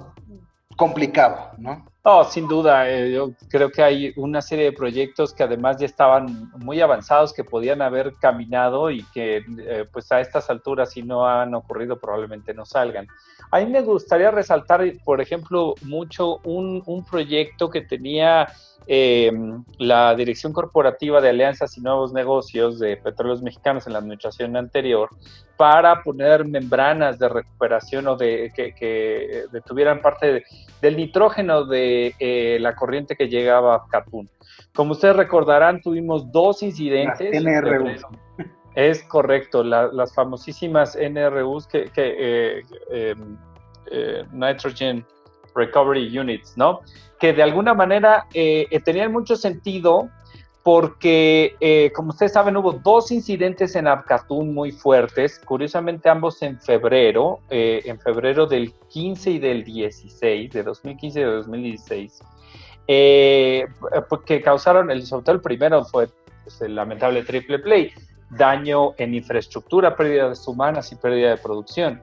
complicado, 0.76 1.52
¿no? 1.58 1.91
No, 2.04 2.24
sin 2.24 2.48
duda, 2.48 3.06
yo 3.06 3.30
creo 3.48 3.70
que 3.70 3.80
hay 3.80 4.12
una 4.16 4.42
serie 4.42 4.64
de 4.64 4.72
proyectos 4.72 5.32
que 5.32 5.44
además 5.44 5.76
ya 5.76 5.86
estaban 5.86 6.50
muy 6.58 6.80
avanzados, 6.80 7.32
que 7.32 7.44
podían 7.44 7.80
haber 7.80 8.14
caminado 8.14 8.90
y 8.90 9.04
que 9.14 9.44
pues 9.92 10.10
a 10.10 10.20
estas 10.20 10.50
alturas 10.50 10.90
si 10.90 11.02
no 11.04 11.28
han 11.28 11.54
ocurrido 11.54 12.00
probablemente 12.00 12.54
no 12.54 12.64
salgan. 12.64 13.06
A 13.52 13.60
mí 13.60 13.66
me 13.66 13.82
gustaría 13.82 14.32
resaltar, 14.32 14.82
por 15.04 15.20
ejemplo, 15.20 15.74
mucho 15.82 16.38
un, 16.38 17.04
proyecto 17.08 17.70
que 17.70 17.82
tenía 17.82 18.48
eh, 18.86 19.30
la 19.78 20.14
Dirección 20.16 20.52
Corporativa 20.52 21.20
de 21.20 21.28
Alianzas 21.28 21.76
y 21.76 21.82
Nuevos 21.82 22.12
Negocios 22.12 22.78
de 22.78 22.96
Petróleos 22.96 23.42
Mexicanos 23.42 23.86
en 23.86 23.92
la 23.92 24.00
administración 24.00 24.56
anterior 24.56 25.10
para 25.56 26.02
poner 26.02 26.44
membranas 26.44 27.18
de 27.18 27.28
recuperación 27.28 28.08
o 28.08 28.16
de 28.16 28.50
que, 28.56 29.44
detuvieran 29.52 30.00
parte 30.00 30.44
del 30.80 30.96
nitrógeno 30.96 31.64
de 31.64 31.91
eh, 32.18 32.58
la 32.60 32.74
corriente 32.74 33.16
que 33.16 33.28
llegaba 33.28 33.74
a 33.74 33.86
Catún. 33.90 34.28
Como 34.74 34.92
ustedes 34.92 35.16
recordarán, 35.16 35.80
tuvimos 35.80 36.30
dos 36.32 36.62
incidentes. 36.62 37.42
NRUs. 37.42 38.02
Es 38.74 39.02
correcto, 39.04 39.62
las 39.62 40.14
famosísimas 40.14 40.96
NRUs 40.96 41.66
que, 41.66 41.90
que 41.90 42.62
eh, 43.90 44.24
Nitrogen 44.32 45.04
Recovery 45.54 46.18
Units, 46.18 46.56
¿no? 46.56 46.80
Que 47.20 47.32
de 47.32 47.42
alguna 47.42 47.74
manera 47.74 48.26
eh, 48.32 48.66
eh, 48.70 48.80
tenían 48.80 49.12
mucho 49.12 49.36
sentido 49.36 50.08
porque, 50.62 51.56
eh, 51.60 51.90
como 51.94 52.10
ustedes 52.10 52.32
saben, 52.32 52.56
hubo 52.56 52.72
dos 52.72 53.10
incidentes 53.10 53.74
en 53.74 53.86
Abcatún 53.88 54.54
muy 54.54 54.70
fuertes, 54.72 55.40
curiosamente 55.44 56.08
ambos 56.08 56.40
en 56.42 56.60
febrero, 56.60 57.40
en 57.50 57.98
febrero 57.98 58.46
del 58.46 58.72
15 58.88 59.30
y 59.32 59.38
del 59.38 59.64
16, 59.64 60.52
de 60.52 60.62
2015 60.62 61.20
y 61.20 61.22
de 61.22 61.30
2016, 61.30 62.22
que 62.86 64.42
causaron, 64.42 64.90
el, 64.90 65.04
sobre 65.04 65.32
el 65.32 65.40
primero 65.40 65.84
fue 65.84 66.08
pues, 66.44 66.60
el 66.60 66.74
lamentable 66.74 67.22
triple 67.24 67.58
play, 67.58 67.92
daño 68.30 68.94
en 68.96 69.14
infraestructura, 69.14 69.96
pérdidas 69.96 70.46
humanas 70.46 70.90
y 70.92 70.96
pérdida 70.96 71.30
de 71.30 71.36
producción. 71.36 72.00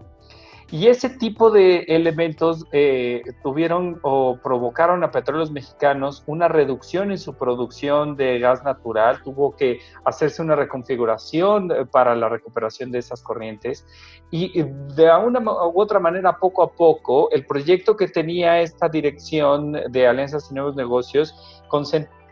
Y 0.72 0.86
ese 0.86 1.10
tipo 1.10 1.50
de 1.50 1.80
elementos 1.88 2.64
eh, 2.72 3.24
tuvieron 3.42 4.00
o 4.04 4.38
provocaron 4.38 5.04
a 5.04 5.10
petróleos 5.10 5.50
mexicanos 5.50 6.24
una 6.28 6.48
reducción 6.48 7.10
en 7.10 7.18
su 7.18 7.34
producción 7.34 8.16
de 8.16 8.38
gas 8.38 8.64
natural, 8.64 9.24
tuvo 9.24 9.56
que 9.56 9.80
hacerse 10.06 10.44
una 10.44 10.56
reconfiguración 10.56 11.72
eh, 11.72 11.86
para 11.92 12.16
la 12.16 12.30
recuperación 12.30 12.92
de 12.92 13.00
esas 13.00 13.24
corrientes. 13.24 13.84
Y 14.30 14.62
de 14.62 15.12
una 15.12 15.40
u 15.40 15.82
otra 15.82 16.00
manera, 16.00 16.38
poco 16.38 16.62
a 16.62 16.72
poco, 16.72 17.32
el 17.32 17.48
proyecto 17.48 17.98
que 17.98 18.08
tenía 18.08 18.62
esta 18.62 18.88
dirección 18.88 19.72
de 19.72 20.08
Alianzas 20.08 20.52
y 20.52 20.54
Nuevos 20.54 20.76
Negocios 20.76 21.34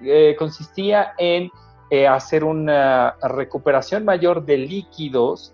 eh, 0.02 0.36
consistía 0.38 1.13
en 1.17 1.50
hacer 2.08 2.43
una 2.43 3.15
recuperación 3.21 4.04
mayor 4.04 4.45
de 4.45 4.58
líquidos 4.58 5.54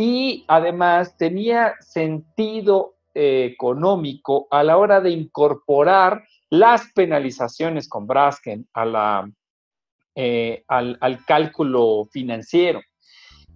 y 0.00 0.46
además 0.48 1.14
tenía 1.18 1.74
sentido 1.80 2.94
eh, 3.12 3.50
económico 3.52 4.48
a 4.50 4.62
la 4.62 4.78
hora 4.78 5.02
de 5.02 5.10
incorporar 5.10 6.24
las 6.48 6.90
penalizaciones 6.94 7.86
con 7.86 8.06
Brasken 8.06 8.66
a 8.72 8.86
la, 8.86 9.30
eh, 10.14 10.64
al, 10.68 10.98
cálculo 11.26 12.08
financiero. 12.10 12.80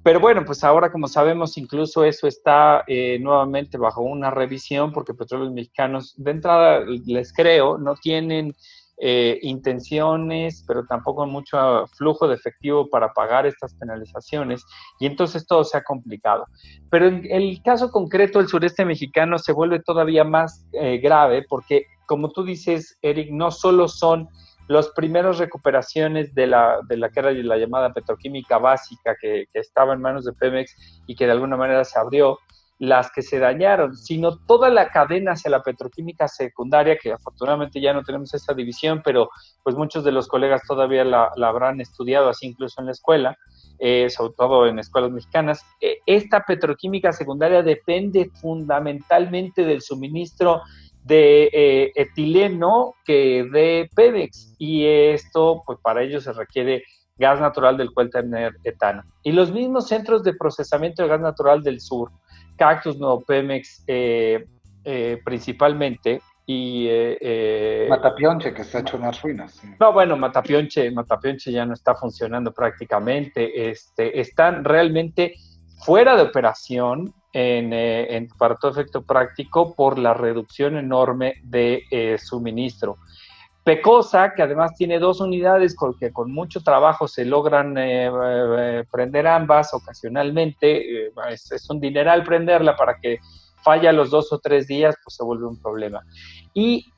Pero 0.03 0.21
bueno, 0.21 0.45
pues 0.45 0.63
ahora 0.65 0.93
como 0.93 1.09
sabemos, 1.09 1.57
incluso 1.57 2.05
eso 2.05 2.27
está 2.27 2.85
eh, 2.89 3.19
nuevamente 3.21 3.79
bajo 3.79 4.03
una 4.03 4.31
revisión 4.31 4.93
porque 4.93 5.15
Petróleos 5.15 5.51
Mexicanos, 5.51 6.13
de 6.19 6.31
entrada, 6.31 6.85
les 7.07 7.33
creo, 7.33 7.79
no 7.79 7.95
tienen 7.95 8.55
eh, 8.99 9.39
intenciones, 9.43 10.65
pero 10.67 10.85
tampoco 10.87 11.27
mucho 11.27 11.87
flujo 11.97 12.29
de 12.29 12.37
efectivo 12.37 12.89
para 12.89 13.13
pagar 13.13 13.45
estas 13.45 13.75
penalizaciones 13.75 14.65
y 15.01 15.07
entonces 15.07 15.47
todo 15.47 15.65
se 15.65 15.77
ha 15.77 15.83
complicado. 15.83 16.47
Pero 16.91 17.09
en 17.09 17.27
el 17.31 17.61
caso 17.63 17.91
concreto 17.91 18.39
del 18.39 18.49
sureste 18.49 18.85
mexicano 18.85 19.39
se 19.39 19.53
vuelve 19.53 19.81
todavía 19.81 20.23
más 20.23 20.67
eh, 20.73 20.99
grave 20.99 21.45
porque, 21.49 21.87
como 22.07 22.31
tú 22.31 22.45
dices, 22.45 22.97
Eric, 23.03 23.31
no 23.33 23.51
solo 23.51 23.89
son 23.89 24.29
las 24.69 24.89
primeras 24.91 25.39
recuperaciones 25.39 26.35
de 26.35 26.47
la, 26.47 26.79
de 26.89 26.97
la 26.97 27.11
que 27.11 27.21
era 27.21 27.33
la 27.33 27.59
llamada 27.59 27.93
petroquímica 27.93 28.59
básica 28.59 29.15
que, 29.21 29.47
que 29.53 29.59
estaba 29.59 29.93
en 29.93 30.01
manos 30.01 30.25
de 30.25 30.33
Pemex 30.33 31.03
y 31.07 31.15
que 31.15 31.27
de 31.27 31.33
alguna 31.33 31.57
manera 31.57 31.85
se 31.85 31.99
abrió, 31.99 32.39
las 32.79 33.11
que 33.13 33.23
se 33.23 33.39
dañaron, 33.39 33.97
sino 33.97 34.39
toda 34.39 34.69
la 34.69 34.89
cadena 34.89 35.33
hacia 35.33 35.51
la 35.51 35.63
petroquímica 35.63 36.27
secundaria, 36.29 36.97
que 37.01 37.13
afortunadamente 37.13 37.81
ya 37.81 37.93
no 37.93 38.03
tenemos 38.03 38.35
esa 38.35 38.53
división, 38.53 39.01
pero 39.05 39.31
pues 39.63 39.77
muchos 39.77 40.05
de 40.05 40.13
los 40.13 40.27
colegas 40.27 40.63
todavía 40.67 41.05
la, 41.05 41.31
habrán 41.43 41.81
estudiado 41.81 42.29
así 42.29 42.47
incluso 42.47 42.81
en 42.81 42.87
la 42.87 42.93
escuela, 42.93 43.37
eh, 43.79 44.11
sobre 44.11 44.35
todo 44.37 44.67
en 44.67 44.79
escuelas 44.79 45.13
mexicanas. 45.13 45.65
Eh, 45.81 45.99
esta 46.07 46.41
petroquímica 46.45 47.13
secundaria 47.13 47.63
depende 47.63 48.31
fundamentalmente 48.41 49.65
del 49.65 49.81
suministro 49.81 50.63
de 51.05 51.51
eh, 51.53 51.93
etileno 51.95 52.95
que 53.05 53.45
de 53.53 53.91
Pemex 53.95 54.55
y 54.59 54.87
esto 54.87 55.63
pues 55.67 55.79
para 55.83 56.03
ello 56.03 56.19
se 56.21 56.33
requiere 56.33 56.83
gas 57.17 57.41
natural 57.41 57.77
del 57.77 57.93
cual 57.93 58.11
tener 58.11 58.57
etano. 58.65 59.03
Y 59.23 59.33
los 59.33 59.53
mismos 59.53 59.89
centros 59.89 60.25
de 60.25 60.35
procesamiento 60.35 61.03
de 61.03 61.09
gas 61.09 61.21
natural 61.21 61.63
del 61.63 61.81
sur 61.81 62.11
Cactus, 62.57 62.99
Nuevo 62.99 63.23
Pemex 63.23 63.85
eh, 63.87 64.47
eh, 64.85 65.21
principalmente. 65.25 66.21
Y, 66.47 66.87
eh, 66.91 67.87
Matapionche, 67.89 68.53
que 68.53 68.63
está 68.63 68.81
hecho 68.81 68.99
unas 68.99 69.21
ruinas. 69.23 69.63
No, 69.81 69.93
bueno, 69.93 70.17
Matapionche, 70.17 70.91
Matapionche 70.91 71.51
ya 71.51 71.65
no 71.65 71.73
está 71.73 71.95
funcionando 71.95 72.53
prácticamente. 72.53 73.71
Este, 73.71 74.21
están 74.21 74.63
realmente 74.63 75.35
fuera 75.85 76.17
de 76.17 76.23
operación 76.23 77.15
en, 77.33 78.29
para 78.39 78.57
todo 78.57 78.71
efecto 78.73 79.03
práctico 79.03 79.75
por 79.75 79.99
la 79.99 80.15
reducción 80.15 80.77
enorme 80.77 81.35
de 81.43 82.19
suministro. 82.23 82.99
Pecosa, 83.65 84.35
que 84.35 84.43
además 84.43 84.75
tiene 84.77 84.99
dos 84.99 85.23
unidades 85.23 85.75
con 85.75 85.99
que 85.99 86.13
con 86.13 86.31
mucho 86.31 86.63
trabajo 86.63 87.09
se 87.09 87.25
logran 87.25 87.79
eh, 87.79 88.11
eh, 88.13 88.85
prender 88.93 89.27
ambas 89.27 89.73
ocasionalmente, 89.73 91.07
eh, 91.07 91.13
es, 91.31 91.71
un 91.71 91.81
dineral 91.81 92.25
prenderla 92.25 92.77
para 92.77 92.99
que 93.01 93.21
falla 93.63 93.91
los 93.93 94.11
dos 94.11 94.31
o 94.35 94.39
tres 94.39 94.67
días, 94.67 94.95
pues 95.03 95.17
se 95.17 95.25
vuelve 95.25 95.47
un 95.47 95.59
problema. 95.59 96.03
Y 96.53 96.93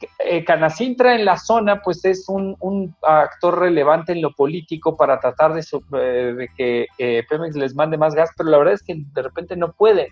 Canacintra 0.44 1.14
en 1.14 1.24
la 1.24 1.38
zona, 1.38 1.80
pues 1.80 2.04
es 2.04 2.28
un, 2.28 2.96
actor 3.02 3.60
relevante 3.60 4.10
en 4.10 4.20
lo 4.20 4.32
político 4.32 4.96
para 4.96 5.20
tratar 5.20 5.54
de, 5.54 5.62
de 6.34 6.48
que 6.56 6.86
Pemex 7.28 7.54
les 7.54 7.76
mande 7.76 7.96
más 7.96 8.16
gas, 8.16 8.30
pero 8.36 8.50
la 8.50 8.58
verdad 8.58 8.74
es 8.74 8.82
que 8.82 8.96
de 8.96 9.22
repente 9.22 9.54
no 9.54 9.72
puede 9.72 10.08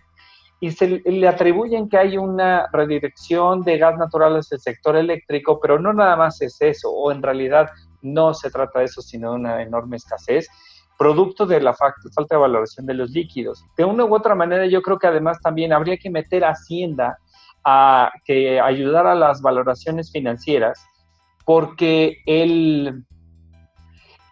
y 0.61 0.71
se 0.71 1.03
le 1.05 1.29
atribuyen 1.29 1.89
que 1.89 1.99
hay 1.99 2.17
una 2.17 2.69
redirección 2.73 3.63
de 3.63 3.79
gas 3.79 3.99
natural 3.99 4.37
hacia 4.37 4.57
el 4.57 4.61
sector 4.61 4.97
eléctrico, 4.97 5.61
pero 5.61 5.79
no 5.79 5.93
nada 5.93 6.17
más 6.17 6.41
es 6.41 6.61
eso, 6.61 6.91
o 6.91 7.13
en 7.13 7.23
realidad 7.23 7.69
no 8.03 8.35
se 8.35 8.51
trata 8.51 8.79
de 8.79 8.87
eso, 8.87 9.03
sino 9.03 9.31
de 9.31 9.37
una 9.37 9.63
enorme 9.63 9.97
escasez, 9.97 10.49
producto 10.97 11.47
de 11.47 11.61
la 11.61 11.75
falta 11.75 12.01
de 12.31 12.37
valoración 12.37 12.87
de 12.87 12.95
los 12.95 13.11
líquidos. 13.11 13.65
De 13.77 13.85
una 13.85 14.05
u 14.05 14.15
otra 14.15 14.35
manera, 14.35 14.67
yo 14.67 14.81
creo 14.81 14.99
que 14.99 15.07
además 15.07 15.39
también 15.43 15.73
habría 15.73 15.97
que 15.97 16.11
meter 16.11 16.45
a 16.45 16.51
Hacienda 16.51 17.19
a 17.65 18.13
que 18.25 18.61
ayudar 18.61 19.07
a 19.07 19.15
las 19.15 19.43
valoraciones 19.43 20.13
financieras, 20.13 20.87
porque 21.45 22.19
el, 22.27 23.05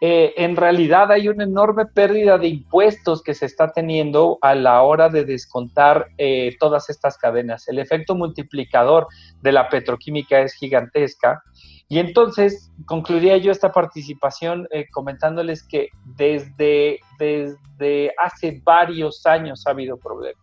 eh, 0.04 0.34
en 0.36 0.56
realidad 0.56 1.12
hay 1.12 1.28
una 1.28 1.44
enorme 1.44 1.86
pérdida 1.86 2.36
de 2.36 2.48
impuestos 2.48 3.22
que 3.22 3.34
se 3.34 3.46
está 3.46 3.70
teniendo 3.70 4.36
a 4.42 4.56
la 4.56 4.82
hora 4.82 5.08
de 5.08 5.24
descontar 5.24 6.08
eh, 6.18 6.56
todas 6.58 6.90
estas 6.90 7.16
cadenas. 7.16 7.68
El 7.68 7.78
efecto 7.78 8.16
multiplicador 8.16 9.06
de 9.42 9.52
la 9.52 9.68
petroquímica 9.68 10.40
es 10.40 10.54
gigantesca. 10.54 11.40
Y 11.88 12.00
entonces 12.00 12.72
concluiría 12.84 13.36
yo 13.36 13.52
esta 13.52 13.70
participación 13.70 14.66
eh, 14.72 14.86
comentándoles 14.90 15.62
que 15.62 15.90
desde, 16.16 16.98
desde 17.20 18.12
hace 18.18 18.60
varios 18.64 19.24
años 19.24 19.64
ha 19.68 19.70
habido 19.70 19.98
problemas. 19.98 20.42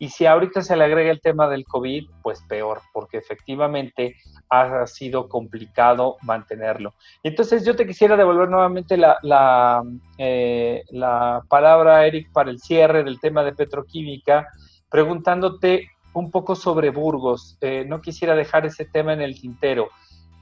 Y 0.00 0.08
si 0.08 0.24
ahorita 0.24 0.62
se 0.62 0.76
le 0.76 0.84
agrega 0.84 1.10
el 1.10 1.20
tema 1.20 1.46
del 1.46 1.66
COVID, 1.66 2.08
pues 2.22 2.42
peor, 2.48 2.80
porque 2.94 3.18
efectivamente 3.18 4.16
ha 4.48 4.86
sido 4.86 5.28
complicado 5.28 6.16
mantenerlo. 6.22 6.94
Entonces 7.22 7.66
yo 7.66 7.76
te 7.76 7.86
quisiera 7.86 8.16
devolver 8.16 8.48
nuevamente 8.48 8.96
la, 8.96 9.18
la, 9.20 9.84
eh, 10.16 10.84
la 10.88 11.42
palabra, 11.50 12.06
Eric, 12.06 12.32
para 12.32 12.50
el 12.50 12.58
cierre 12.58 13.04
del 13.04 13.20
tema 13.20 13.44
de 13.44 13.52
petroquímica, 13.52 14.48
preguntándote 14.88 15.90
un 16.14 16.30
poco 16.30 16.56
sobre 16.56 16.88
Burgos. 16.88 17.58
Eh, 17.60 17.84
no 17.86 18.00
quisiera 18.00 18.34
dejar 18.34 18.64
ese 18.64 18.86
tema 18.86 19.12
en 19.12 19.20
el 19.20 19.38
tintero. 19.38 19.90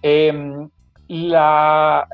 Em, 0.03 0.71
la, 1.09 2.07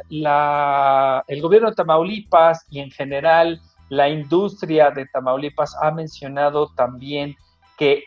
el 1.29 1.43
gobierno 1.43 1.69
de 1.69 1.77
Tamaulipas 1.77 2.65
y 2.71 2.81
en 2.81 2.91
general 2.91 3.61
la 3.89 4.09
industria 4.09 4.91
de 4.91 5.07
Tamaulipas 5.07 5.77
ha 5.81 5.91
mencionado 5.91 6.73
también 6.75 7.37
que 7.77 8.05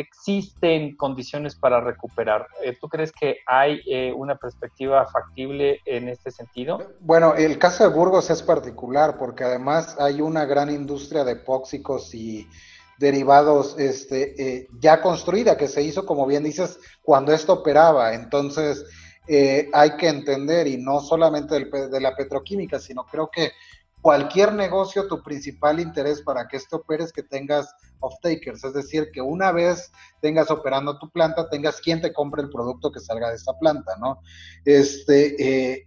existen 0.00 0.96
condiciones 0.96 1.54
para 1.54 1.80
recuperar. 1.80 2.46
Eh, 2.64 2.76
¿Tú 2.80 2.88
crees 2.88 3.12
que 3.12 3.38
hay 3.46 3.80
eh, 3.86 4.12
una 4.16 4.36
perspectiva 4.36 5.06
factible 5.06 5.80
en 5.84 6.08
este 6.08 6.30
sentido? 6.30 6.94
Bueno, 7.00 7.34
el 7.34 7.58
caso 7.58 7.84
de 7.84 7.94
Burgos 7.94 8.30
es 8.30 8.42
particular 8.42 9.18
porque 9.18 9.44
además 9.44 9.96
hay 10.00 10.22
una 10.22 10.46
gran 10.46 10.70
industria 10.70 11.24
de 11.24 11.32
epóxicos 11.32 12.14
y 12.14 12.48
derivados 12.98 13.78
este, 13.78 14.42
eh, 14.42 14.68
ya 14.78 15.00
construida 15.02 15.56
que 15.56 15.68
se 15.68 15.82
hizo, 15.82 16.06
como 16.06 16.26
bien 16.26 16.42
dices, 16.42 16.78
cuando 17.02 17.32
esto 17.32 17.54
operaba. 17.54 18.14
Entonces, 18.14 18.84
hay 19.72 19.96
que 19.96 20.08
entender, 20.08 20.66
y 20.66 20.76
no 20.76 20.98
solamente 20.98 21.64
de 21.64 22.00
la 22.00 22.16
petroquímica, 22.16 22.80
sino 22.80 23.04
creo 23.04 23.30
que 23.30 23.52
cualquier 24.00 24.52
negocio, 24.52 25.06
tu 25.06 25.22
principal 25.22 25.80
interés 25.80 26.22
para 26.22 26.48
que 26.48 26.56
esto 26.56 26.76
opere 26.76 27.04
es 27.04 27.12
que 27.12 27.22
tengas 27.22 27.74
off-takers, 28.00 28.64
es 28.64 28.72
decir, 28.72 29.10
que 29.12 29.20
una 29.20 29.52
vez 29.52 29.92
tengas 30.20 30.50
operando 30.50 30.98
tu 30.98 31.10
planta, 31.10 31.48
tengas 31.50 31.80
quien 31.80 32.00
te 32.00 32.12
compre 32.12 32.42
el 32.42 32.50
producto 32.50 32.90
que 32.90 33.00
salga 33.00 33.28
de 33.28 33.36
esta 33.36 33.52
planta, 33.58 33.96
¿no? 33.98 34.20
Este, 34.64 35.36
eh, 35.72 35.86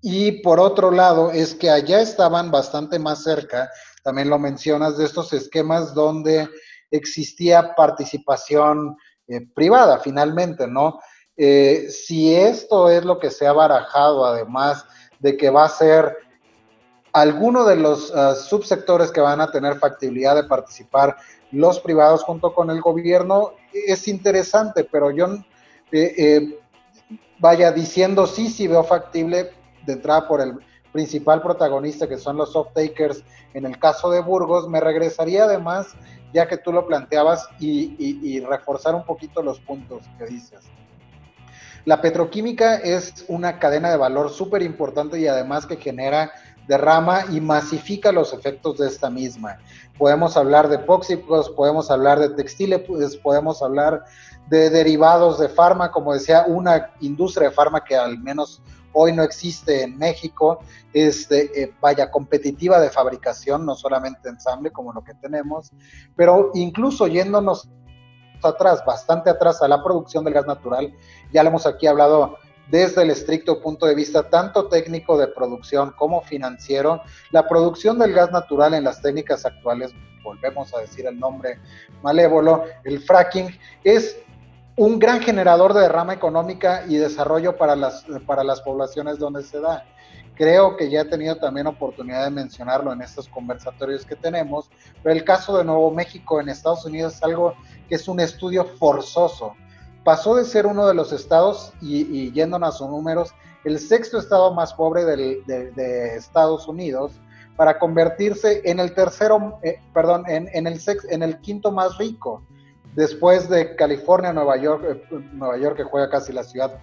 y 0.00 0.42
por 0.42 0.60
otro 0.60 0.90
lado, 0.92 1.32
es 1.32 1.54
que 1.54 1.70
allá 1.70 2.00
estaban 2.00 2.50
bastante 2.50 2.98
más 2.98 3.24
cerca, 3.24 3.68
también 4.04 4.30
lo 4.30 4.38
mencionas, 4.38 4.96
de 4.96 5.04
estos 5.04 5.32
esquemas 5.32 5.92
donde 5.92 6.48
existía 6.90 7.74
participación 7.74 8.96
eh, 9.26 9.40
privada, 9.54 9.98
finalmente, 9.98 10.68
¿no? 10.68 11.00
Eh, 11.36 11.88
si 11.90 12.34
esto 12.34 12.88
es 12.88 13.04
lo 13.04 13.18
que 13.18 13.30
se 13.30 13.46
ha 13.46 13.52
barajado, 13.52 14.24
además 14.24 14.84
de 15.18 15.36
que 15.36 15.50
va 15.50 15.64
a 15.64 15.68
ser 15.68 16.16
alguno 17.12 17.64
de 17.64 17.76
los 17.76 18.12
ah, 18.14 18.34
subsectores 18.34 19.10
que 19.10 19.20
van 19.20 19.40
a 19.40 19.50
tener 19.50 19.78
factibilidad 19.78 20.34
de 20.34 20.44
participar 20.44 21.16
los 21.50 21.80
privados 21.80 22.22
junto 22.24 22.52
con 22.52 22.70
el 22.70 22.80
gobierno 22.80 23.52
es 23.72 24.06
interesante, 24.08 24.84
pero 24.84 25.10
yo 25.10 25.26
eh, 25.92 26.14
eh, 26.18 26.58
vaya 27.38 27.72
diciendo 27.72 28.26
sí, 28.26 28.48
sí 28.48 28.66
veo 28.66 28.84
factible 28.84 29.50
de 29.86 29.92
entrada 29.94 30.28
por 30.28 30.40
el 30.40 30.58
principal 30.92 31.40
protagonista 31.42 32.08
que 32.08 32.18
son 32.18 32.36
los 32.36 32.54
off-takers 32.54 33.22
en 33.54 33.64
el 33.64 33.78
caso 33.78 34.10
de 34.10 34.20
Burgos, 34.20 34.68
me 34.68 34.80
regresaría 34.80 35.44
además, 35.44 35.94
ya 36.34 36.46
que 36.46 36.58
tú 36.58 36.72
lo 36.72 36.86
planteabas, 36.86 37.48
y, 37.58 37.94
y 37.98 38.40
reforzar 38.40 38.94
un 38.94 39.04
poquito 39.04 39.42
los 39.42 39.58
puntos 39.60 40.02
que 40.18 40.26
dices. 40.26 40.60
La 41.84 42.02
petroquímica 42.02 42.76
es 42.76 43.24
una 43.28 43.58
cadena 43.58 43.90
de 43.90 43.96
valor 43.96 44.28
súper 44.30 44.60
importante 44.62 45.18
y 45.18 45.26
además 45.26 45.64
que 45.64 45.76
genera 45.76 46.30
derrama 46.68 47.24
y 47.32 47.40
masifica 47.40 48.12
los 48.12 48.32
efectos 48.32 48.78
de 48.78 48.86
esta 48.86 49.10
misma. 49.10 49.58
Podemos 49.96 50.36
hablar 50.36 50.68
de 50.68 50.76
epóxicos, 50.76 51.50
podemos 51.50 51.90
hablar 51.90 52.20
de 52.20 52.28
textiles, 52.28 52.82
pues, 52.86 53.16
podemos 53.16 53.62
hablar 53.62 54.04
de 54.48 54.70
derivados 54.70 55.40
de 55.40 55.48
farma, 55.48 55.90
como 55.90 56.12
decía, 56.12 56.44
una 56.46 56.90
industria 57.00 57.48
de 57.48 57.54
farma 57.54 57.82
que 57.82 57.96
al 57.96 58.18
menos 58.18 58.62
hoy 58.92 59.12
no 59.12 59.22
existe 59.22 59.82
en 59.82 59.98
México, 59.98 60.60
es 60.92 61.30
eh, 61.30 61.72
vaya 61.80 62.10
competitiva 62.10 62.80
de 62.80 62.90
fabricación, 62.90 63.64
no 63.64 63.74
solamente 63.74 64.28
ensamble 64.28 64.70
como 64.70 64.92
lo 64.92 65.02
que 65.02 65.14
tenemos, 65.14 65.70
pero 66.16 66.50
incluso 66.54 67.06
yéndonos 67.06 67.68
atrás, 68.42 68.84
bastante 68.84 69.30
atrás 69.30 69.62
a 69.62 69.68
la 69.68 69.82
producción 69.82 70.24
del 70.24 70.34
gas 70.34 70.46
natural, 70.46 70.92
ya 71.32 71.42
lo 71.42 71.50
hemos 71.50 71.66
aquí 71.66 71.86
hablado 71.86 72.36
desde 72.70 73.02
el 73.02 73.10
estricto 73.10 73.60
punto 73.60 73.86
de 73.86 73.94
vista 73.94 74.28
tanto 74.28 74.68
técnico 74.68 75.16
de 75.18 75.28
producción 75.28 75.92
como 75.96 76.22
financiero, 76.22 77.02
la 77.30 77.48
producción 77.48 77.98
del 77.98 78.12
gas 78.12 78.30
natural 78.30 78.74
en 78.74 78.84
las 78.84 79.00
técnicas 79.00 79.46
actuales, 79.46 79.92
volvemos 80.22 80.74
a 80.74 80.80
decir 80.80 81.06
el 81.06 81.18
nombre 81.18 81.58
malévolo, 82.02 82.64
el 82.84 83.00
fracking, 83.00 83.48
es 83.84 84.18
un 84.76 84.98
gran 84.98 85.20
generador 85.20 85.74
de 85.74 85.80
derrama 85.80 86.14
económica 86.14 86.84
y 86.86 86.96
desarrollo 86.96 87.56
para 87.56 87.74
las, 87.74 88.04
para 88.26 88.44
las 88.44 88.60
poblaciones 88.60 89.18
donde 89.18 89.42
se 89.42 89.60
da. 89.60 89.84
Creo 90.36 90.76
que 90.76 90.88
ya 90.88 91.00
he 91.00 91.04
tenido 91.04 91.36
también 91.36 91.66
oportunidad 91.66 92.22
de 92.22 92.30
mencionarlo 92.30 92.92
en 92.92 93.02
estos 93.02 93.28
conversatorios 93.28 94.06
que 94.06 94.14
tenemos, 94.14 94.70
pero 95.02 95.16
el 95.16 95.24
caso 95.24 95.58
de 95.58 95.64
Nuevo 95.64 95.90
México 95.90 96.40
en 96.40 96.48
Estados 96.48 96.84
Unidos 96.84 97.14
es 97.14 97.22
algo 97.24 97.54
que 97.88 97.96
es 97.96 98.06
un 98.06 98.20
estudio 98.20 98.64
forzoso 98.64 99.56
pasó 100.08 100.36
de 100.36 100.46
ser 100.46 100.66
uno 100.66 100.86
de 100.86 100.94
los 100.94 101.12
estados, 101.12 101.74
y, 101.82 102.32
yéndonos 102.32 102.70
a 102.70 102.78
sus 102.78 102.88
números, 102.88 103.34
el 103.64 103.78
sexto 103.78 104.16
estado 104.18 104.54
más 104.54 104.72
pobre 104.72 105.04
de, 105.04 106.16
Estados 106.16 106.66
Unidos, 106.66 107.20
para 107.56 107.78
convertirse 107.78 108.62
en 108.64 108.80
el 108.80 108.94
tercero, 108.94 109.58
eh, 109.62 109.78
perdón, 109.92 110.24
en, 110.26 110.66
el 110.66 110.80
en 111.10 111.22
el 111.22 111.38
quinto 111.42 111.70
más 111.72 111.98
rico, 111.98 112.42
después 112.94 113.50
de 113.50 113.76
California, 113.76 114.32
Nueva 114.32 114.56
York, 114.56 114.82
eh, 114.88 115.28
Nueva 115.34 115.58
York 115.58 115.76
que 115.76 115.84
juega 115.84 116.08
casi 116.08 116.32
la 116.32 116.42
ciudad 116.42 116.82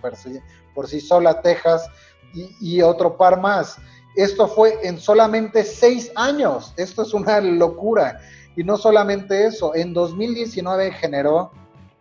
por 0.76 0.86
sí, 0.86 1.02
sola, 1.02 1.42
Texas 1.42 1.90
y, 2.32 2.56
y 2.62 2.84
otro 2.84 3.18
par 3.18 3.42
más. 3.42 3.78
Esto 4.16 4.48
fue 4.48 4.78
en 4.84 5.00
solamente 5.00 5.64
seis 5.64 6.12
años. 6.16 6.76
Esto 6.78 7.02
es 7.02 7.12
una 7.16 7.42
locura. 7.42 8.20
Y 8.56 8.64
no 8.64 8.78
solamente 8.78 9.48
eso, 9.48 9.74
en 9.74 9.96
2019 9.96 10.92
generó 10.92 11.52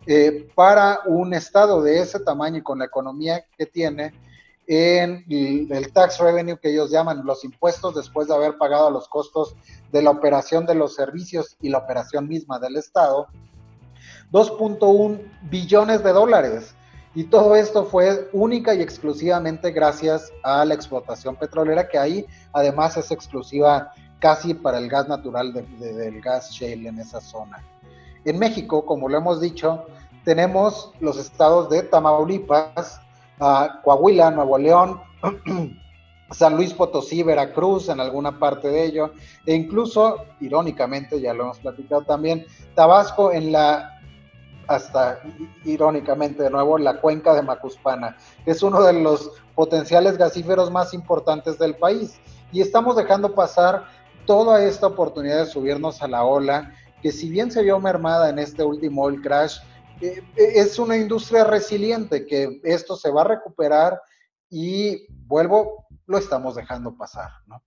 eh, 0.07 0.47
para 0.55 1.01
un 1.05 1.33
estado 1.33 1.81
de 1.81 1.99
ese 1.99 2.19
tamaño 2.19 2.57
y 2.57 2.63
con 2.63 2.79
la 2.79 2.85
economía 2.85 3.45
que 3.57 3.65
tiene, 3.65 4.13
en 4.67 5.23
el 5.29 5.91
tax 5.93 6.19
revenue 6.19 6.57
que 6.57 6.71
ellos 6.71 6.89
llaman 6.89 7.23
los 7.23 7.43
impuestos 7.43 7.95
después 7.95 8.27
de 8.27 8.35
haber 8.35 8.57
pagado 8.57 8.89
los 8.89 9.07
costos 9.07 9.55
de 9.91 10.01
la 10.01 10.09
operación 10.09 10.65
de 10.65 10.75
los 10.75 10.95
servicios 10.95 11.55
y 11.61 11.69
la 11.69 11.79
operación 11.79 12.27
misma 12.27 12.59
del 12.59 12.77
Estado, 12.77 13.27
2.1 14.31 15.21
billones 15.43 16.03
de 16.03 16.11
dólares. 16.11 16.73
Y 17.13 17.25
todo 17.25 17.55
esto 17.55 17.85
fue 17.85 18.29
única 18.33 18.73
y 18.73 18.81
exclusivamente 18.81 19.71
gracias 19.71 20.33
a 20.43 20.65
la 20.65 20.73
explotación 20.73 21.35
petrolera, 21.35 21.87
que 21.87 21.97
ahí 21.97 22.25
además 22.51 22.97
es 22.97 23.09
exclusiva 23.11 23.93
casi 24.19 24.53
para 24.53 24.79
el 24.79 24.89
gas 24.89 25.07
natural 25.07 25.53
del 25.53 26.21
gas 26.21 26.51
shale 26.51 26.89
en 26.89 26.99
esa 26.99 27.21
zona. 27.21 27.63
En 28.25 28.39
México, 28.39 28.85
como 28.85 29.07
lo 29.07 29.17
hemos 29.17 29.39
dicho, 29.39 29.85
tenemos 30.23 30.91
los 30.99 31.17
estados 31.17 31.69
de 31.69 31.83
Tamaulipas, 31.83 32.99
Coahuila, 33.83 34.31
Nuevo 34.31 34.57
León, 34.57 34.99
San 36.31 36.55
Luis 36.55 36.73
Potosí, 36.73 37.21
Veracruz, 37.21 37.89
en 37.89 37.99
alguna 37.99 38.39
parte 38.39 38.67
de 38.67 38.85
ello, 38.85 39.11
e 39.45 39.53
incluso, 39.53 40.25
irónicamente, 40.39 41.21
ya 41.21 41.33
lo 41.33 41.43
hemos 41.43 41.59
platicado 41.59 42.01
también, 42.01 42.45
Tabasco 42.73 43.31
en 43.31 43.51
la, 43.51 43.99
hasta 44.67 45.19
irónicamente 45.63 46.41
de 46.41 46.49
nuevo, 46.49 46.79
la 46.79 46.99
cuenca 46.99 47.35
de 47.35 47.43
Macuspana, 47.43 48.17
que 48.43 48.51
es 48.51 48.63
uno 48.63 48.81
de 48.81 48.93
los 48.93 49.31
potenciales 49.53 50.17
gasíferos 50.17 50.71
más 50.71 50.95
importantes 50.95 51.59
del 51.59 51.75
país. 51.75 52.19
Y 52.51 52.61
estamos 52.61 52.95
dejando 52.95 53.35
pasar 53.35 53.85
toda 54.25 54.63
esta 54.63 54.87
oportunidad 54.87 55.45
de 55.45 55.45
subirnos 55.45 56.01
a 56.01 56.07
la 56.07 56.23
ola 56.23 56.73
que 57.05 57.11
si 57.11 57.29
bien 57.29 57.51
se 57.51 57.61
vio 57.61 57.79
mermada 57.79 58.31
en 58.31 58.39
este 58.39 58.63
último 58.63 59.03
oil 59.03 59.21
crash, 59.21 59.59
eh, 60.01 60.23
es 60.35 60.79
una 60.79 60.97
industria 60.97 61.43
resiliente, 61.43 62.25
que 62.25 62.59
esto 62.63 62.95
se 62.95 63.11
va 63.11 63.21
a 63.21 63.25
recuperar 63.25 64.01
y 64.49 65.05
vuelvo, 65.27 65.85
lo 66.07 66.17
estamos 66.17 66.55
dejando 66.55 66.97
pasar, 66.97 67.29
¿no? 67.45 67.61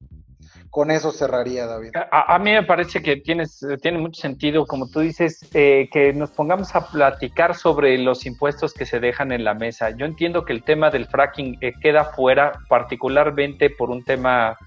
Con 0.70 0.90
eso 0.90 1.12
cerraría, 1.12 1.66
David. 1.66 1.90
A, 2.10 2.36
mí 2.40 2.50
me 2.50 2.64
parece 2.64 3.00
que 3.00 3.18
tienes, 3.18 3.64
tiene 3.80 3.98
mucho 3.98 4.20
sentido, 4.20 4.66
como 4.66 4.90
tú 4.90 4.98
dices, 4.98 5.48
eh, 5.54 5.88
que 5.92 6.12
nos 6.12 6.32
pongamos 6.32 6.74
a 6.74 6.88
platicar 6.88 7.54
sobre 7.54 7.96
los 7.96 8.26
impuestos 8.26 8.74
que 8.74 8.86
se 8.86 8.98
dejan 8.98 9.30
en 9.30 9.44
la 9.44 9.54
mesa. 9.54 9.90
Yo 9.90 10.04
entiendo 10.04 10.44
que 10.44 10.52
el 10.52 10.64
tema 10.64 10.90
del 10.90 11.06
fracking 11.06 11.58
eh, 11.60 11.74
queda 11.80 12.06
fuera, 12.06 12.58
particularmente 12.68 13.70
por 13.70 13.90
un 13.90 14.02
tema 14.02 14.58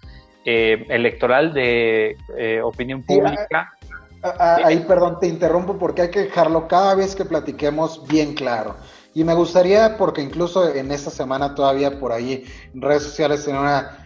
eh, 0.45 0.85
electoral 0.87 1.53
de 1.53 2.15
opinión 2.63 3.03
pública. 3.03 3.73
Ahí, 4.23 4.79
perdón, 4.87 5.19
te 5.19 5.27
interrumpo 5.27 5.77
porque 5.77 6.03
hay 6.03 6.11
que 6.11 6.23
dejarlo 6.23 6.67
cada 6.67 6.95
vez 6.95 7.15
que 7.15 7.25
platiquemos 7.25 8.07
bien 8.07 8.33
claro. 8.33 8.75
Y 9.13 9.23
me 9.23 9.33
gustaría, 9.33 9.97
porque 9.97 10.21
incluso 10.21 10.73
en 10.73 10.91
esta 10.91 11.09
semana 11.09 11.53
todavía 11.53 11.99
por 11.99 12.11
ahí 12.11 12.45
en 12.73 12.81
redes 12.81 13.03
sociales 13.03 13.47
en 13.47 13.57
una 13.57 14.01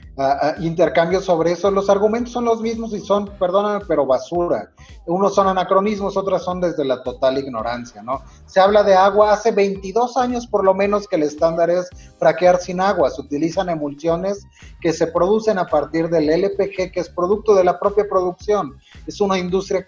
intercambio 0.60 1.22
sobre 1.22 1.52
eso. 1.52 1.70
Los 1.72 1.90
argumentos 1.90 2.32
son 2.34 2.46
los 2.46 2.62
mismos 2.62 2.94
y 2.94 3.00
son, 3.02 3.28
perdóname, 3.38 3.84
pero 3.88 4.06
basura. 4.06 4.72
Unos 5.06 5.36
son 5.36 5.48
anacronismos, 5.48 6.16
otros 6.16 6.44
son 6.44 6.62
desde 6.62 6.86
la 6.86 7.04
total 7.04 7.38
ignorancia, 7.38 8.02
¿no? 8.02 8.22
Se 8.46 8.60
habla 8.60 8.84
de 8.84 8.96
agua 8.96 9.34
hace 9.34 9.52
22 9.52 10.16
años 10.18 10.48
por 10.48 10.64
lo 10.64 10.74
menos 10.74 11.08
que 11.08 11.18
el 11.18 11.24
estándar 11.24 11.70
es 11.70 11.90
fraquear 12.18 12.60
sin 12.60 12.80
agua. 12.80 13.10
Se 13.10 13.22
utilizan 13.22 13.70
emulsiones 13.70 14.46
que 14.80 14.94
se 14.94 15.08
producen 15.08 15.60
a 15.60 15.68
partir 15.68 16.10
del 16.10 16.30
LPG, 16.30 16.92
que 16.92 17.02
es 17.02 17.10
producto 17.10 17.54
de 17.54 17.66
la 17.66 17.78
propia 17.78 18.08
producción. 18.10 18.78
Es 19.08 19.22
una 19.22 19.38
industria 19.38 19.88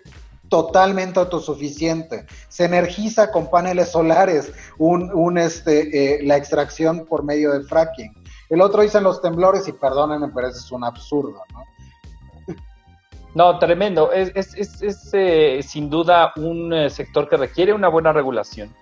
totalmente 0.49 1.19
autosuficiente. 1.19 2.25
Se 2.47 2.65
energiza 2.65 3.31
con 3.31 3.49
paneles 3.49 3.91
solares 3.91 4.51
un, 4.77 5.11
un 5.13 5.37
este, 5.37 6.15
eh, 6.15 6.23
la 6.23 6.37
extracción 6.37 7.05
por 7.05 7.23
medio 7.23 7.51
del 7.51 7.65
fracking. 7.65 8.13
El 8.49 8.61
otro 8.61 8.81
dicen 8.81 9.03
los 9.03 9.21
temblores 9.21 9.67
y 9.67 9.73
perdónenme, 9.73 10.29
pero 10.33 10.47
eso 10.47 10.59
es 10.59 10.71
un 10.71 10.83
absurdo, 10.83 11.41
¿no? 11.53 11.63
No, 13.37 13.59
tremendo. 13.59 14.11
Es, 14.11 14.31
es, 14.55 15.13
eh, 15.13 15.59
sin 15.61 15.91
duda 15.91 16.33
un 16.37 16.73
eh, 16.73 16.89
sector 16.89 17.29
que 17.29 17.37
requiere 17.37 17.71
una 17.71 17.87
buena 17.87 18.11
regulación, 18.11 18.73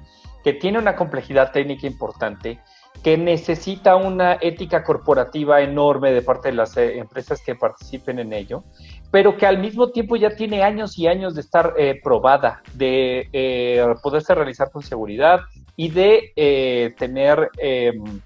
que 0.45 0.53
tiene 0.53 0.79
una 0.79 0.95
complejidad 0.95 1.51
técnica 1.51 1.87
importante, 1.87 2.61
que 3.03 3.17
necesita 3.17 3.97
una 3.97 4.37
ética 4.39 4.81
corporativa 4.81 5.59
enorme 5.59 6.11
de 6.11 6.21
parte 6.21 6.49
de 6.49 6.55
las 6.55 6.77
empresas 6.77 7.41
que 7.41 7.55
participen 7.55 8.19
en 8.19 8.31
ello, 8.31 8.63
pero 9.11 9.37
que 9.37 9.45
al 9.45 9.59
mismo 9.59 9.89
tiempo 9.91 10.15
ya 10.15 10.35
tiene 10.35 10.63
años 10.63 10.97
y 10.97 11.07
años 11.07 11.35
de 11.35 11.41
estar 11.41 11.73
probada, 12.03 12.61
de 12.73 13.95
poderse 14.03 14.35
realizar 14.35 14.71
con 14.71 14.83
seguridad 14.83 15.41
y 15.77 15.89
de 15.89 16.93
tener 16.97 17.49
em, 17.57 18.21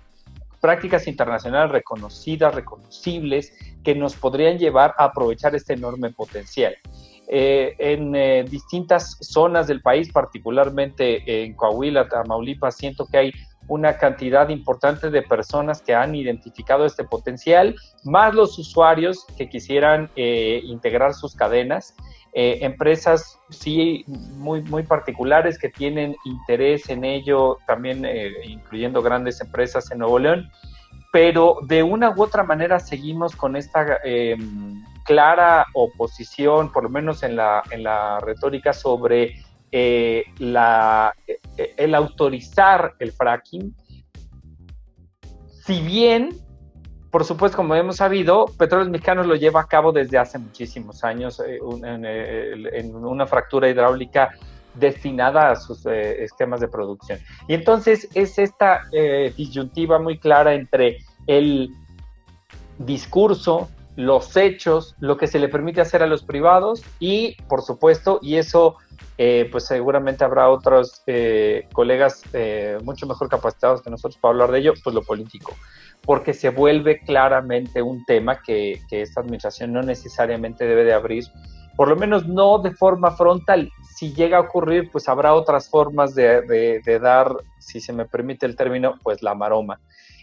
prácticas 0.59 1.07
internacionales 1.07 1.71
reconocidas, 1.71 2.55
reconocibles, 2.55 3.53
que 3.83 3.95
nos 3.95 4.15
podrían 4.15 4.57
llevar 4.57 4.93
a 4.97 5.05
aprovechar 5.05 5.55
este 5.55 5.73
enorme 5.73 6.11
potencial. 6.11 6.75
Eh, 7.31 7.75
en 7.77 8.15
eh, 8.15 8.43
distintas 8.49 9.17
zonas 9.21 9.67
del 9.67 9.81
país, 9.81 10.11
particularmente 10.11 11.43
en 11.43 11.53
Coahuila, 11.53 12.09
Tamaulipas, 12.09 12.75
siento 12.75 13.05
que 13.05 13.17
hay 13.17 13.33
una 13.69 13.97
cantidad 13.97 14.49
importante 14.49 15.09
de 15.09 15.21
personas 15.21 15.81
que 15.81 15.95
han 15.95 16.15
identificado 16.15 16.85
este 16.85 17.05
potencial, 17.05 17.75
más 18.03 18.33
los 18.33 18.57
usuarios 18.59 19.25
que 19.37 19.47
quisieran 19.47 20.09
eh, 20.15 20.59
integrar 20.65 21.13
sus 21.13 21.35
cadenas. 21.35 21.95
Eh, 22.33 22.59
empresas 22.61 23.39
sí 23.49 24.03
muy, 24.07 24.61
muy 24.63 24.83
particulares 24.83 25.57
que 25.57 25.69
tienen 25.69 26.15
interés 26.25 26.89
en 26.89 27.03
ello, 27.03 27.57
también 27.65 28.05
eh, 28.05 28.31
incluyendo 28.45 29.01
grandes 29.01 29.39
empresas 29.41 29.89
en 29.91 29.99
Nuevo 29.99 30.19
León, 30.19 30.49
pero 31.11 31.57
de 31.67 31.81
una 31.81 32.11
u 32.11 32.21
otra 32.21 32.43
manera 32.43 32.79
seguimos 32.79 33.35
con 33.35 33.55
esta 33.55 33.97
em, 34.03 34.83
clara 35.05 35.65
oposición, 35.73 36.71
por 36.71 36.83
lo 36.83 36.89
menos 36.89 37.23
en 37.23 37.35
la, 37.35 37.63
en 37.71 37.83
la 37.83 38.19
retórica, 38.19 38.73
sobre 38.73 39.43
eh, 39.71 40.25
la, 40.37 41.13
el 41.57 41.95
autorizar 41.95 42.95
el 42.99 43.11
fracking. 43.11 43.75
Si 45.65 45.81
bien 45.81 46.29
por 47.11 47.25
supuesto, 47.25 47.57
como 47.57 47.73
hemos 47.75 47.97
sabido, 47.97 48.45
Petróleos 48.57 48.89
Mexicanos 48.89 49.25
lo 49.25 49.35
lleva 49.35 49.61
a 49.61 49.67
cabo 49.67 49.91
desde 49.91 50.17
hace 50.17 50.37
muchísimos 50.37 51.03
años 51.03 51.39
eh, 51.39 51.59
en, 52.73 52.95
una 52.95 53.25
fractura 53.25 53.67
hidráulica 53.67 54.29
destinada 54.75 55.51
a 55.51 55.55
sus 55.55 55.85
eh, 55.87 56.23
esquemas 56.23 56.59
de 56.59 56.67
producción. 56.67 57.19
Y 57.47 57.55
entonces 57.55 58.07
es 58.13 58.37
esta 58.37 58.81
eh, 58.91 59.33
disyuntiva 59.35 59.97
muy 59.97 60.19
clara 60.19 60.53
entre 60.53 60.99
el 61.25 61.71
discurso, 62.77 63.69
los 63.95 64.37
hechos, 64.37 64.95
lo 64.99 65.17
que 65.17 65.25
se 65.25 65.39
le 65.39 65.49
permite 65.49 65.81
hacer 65.81 66.03
a 66.03 66.07
los 66.07 66.23
privados 66.23 66.83
y, 66.99 67.35
por 67.49 67.63
supuesto, 67.63 68.19
y 68.21 68.35
eso 68.35 68.77
pues 69.51 69.65
seguramente 69.65 70.23
habrá 70.23 70.49
otros 70.49 71.03
colegas 71.73 72.23
mucho 72.83 73.05
mejor 73.05 73.29
capacitados 73.29 73.81
que 73.81 73.89
nosotros 73.89 74.17
para 74.21 74.31
hablar 74.31 74.51
de 74.51 74.59
ello, 74.59 74.73
pues 74.83 74.93
lo 74.93 75.03
político 75.03 75.53
porque 76.05 76.33
se 76.33 76.49
vuelve 76.49 76.99
claramente 76.99 77.81
un 77.81 78.03
tema 78.05 78.41
que, 78.41 78.81
esta 78.89 79.21
administración 79.21 79.73
no 79.73 79.81
necesariamente 79.81 80.65
debe 80.65 80.83
de 80.83 80.93
abrir, 80.93 81.25
por 81.75 81.87
lo 81.87 81.95
menos 81.95 82.27
no 82.27 82.59
de 82.59 82.71
forma 82.71 83.11
frontal. 83.11 83.71
Si 83.95 84.13
llega 84.13 84.37
a 84.37 84.41
ocurrir, 84.41 84.89
pues 84.91 85.07
habrá 85.07 85.33
otras 85.33 85.69
formas 85.69 86.15
de, 86.15 86.99
dar, 87.01 87.31
si 87.59 87.79
se 87.79 87.93
me 87.93 88.05
permite 88.05 88.45
el 88.45 88.55
término, 88.55 88.95
pues 89.03 89.21
la 89.21 89.35
maroma. 89.35 89.79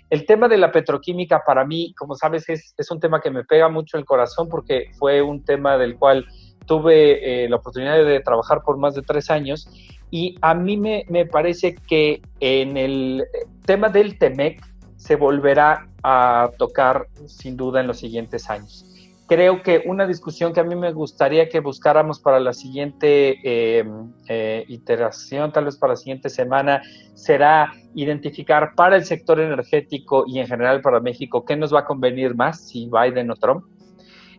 El 0.09 0.25
tema 0.25 0.49
de 0.49 0.57
la 0.57 0.71
petroquímica 0.71 1.43
para 1.45 1.65
mí, 1.65 1.93
como 1.95 2.15
sabes, 2.15 2.49
es, 2.49 2.91
un 2.91 3.01
tema 3.01 3.21
que 3.21 3.31
me 3.31 3.45
pega 3.45 3.69
mucho 3.69 3.99
el 3.99 4.05
corazón 4.05 4.49
porque 4.49 4.91
fue 4.99 5.21
un 5.21 5.45
tema 5.45 5.79
del 5.79 5.97
cual 5.97 6.27
tuve 6.67 7.45
eh, 7.45 7.49
la 7.49 7.57
oportunidad 7.57 8.05
de 8.05 8.21
trabajar 8.21 8.63
por 8.63 8.77
más 8.77 8.95
de 8.95 9.03
tres 9.03 9.31
años 9.31 9.69
y 10.11 10.37
a 10.41 10.55
mí 10.55 10.77
me, 10.77 11.05
me 11.09 11.27
parece 11.27 11.75
que 11.75 12.23
en 12.41 12.77
el 12.77 13.25
tema 13.65 13.89
del 13.89 14.19
TEMEC, 14.19 14.63
se 14.97 15.17
volverá 15.17 15.89
a 16.03 16.51
tocar 16.59 17.07
sin 17.27 17.57
duda 17.57 17.81
en 17.81 17.87
los 17.87 17.99
siguientes 17.99 18.51
años. 18.51 18.85
Creo 19.29 19.63
que 19.63 19.83
una 19.87 20.07
discusión 20.07 20.53
que 20.53 20.61
a 20.61 20.65
mí 20.65 20.77
me 20.77 20.93
gustaría 20.93 21.49
que 21.49 21.61
buscáramos 21.61 22.21
para 22.21 22.39
la 22.39 22.53
siguiente 22.53 23.39
em, 23.43 24.13
eh, 24.29 24.65
iteración, 24.69 25.53
tal 25.53 25.65
vez 25.65 25.77
para 25.77 25.95
la 25.95 25.97
siguiente 25.97 26.29
semana, 26.29 26.81
será 27.15 27.73
identificar 27.95 28.75
para 28.77 28.97
el 28.97 29.05
sector 29.05 29.41
energético 29.41 30.25
y 30.27 30.39
en 30.39 30.47
general 30.47 30.81
para 30.81 31.01
México 31.01 31.45
qué 31.45 31.57
nos 31.57 31.75
va 31.75 31.81
a 31.81 31.85
convenir 31.85 32.37
más, 32.37 32.69
si 32.69 32.89
Biden 32.89 33.31
o 33.31 33.35
Trump 33.35 33.65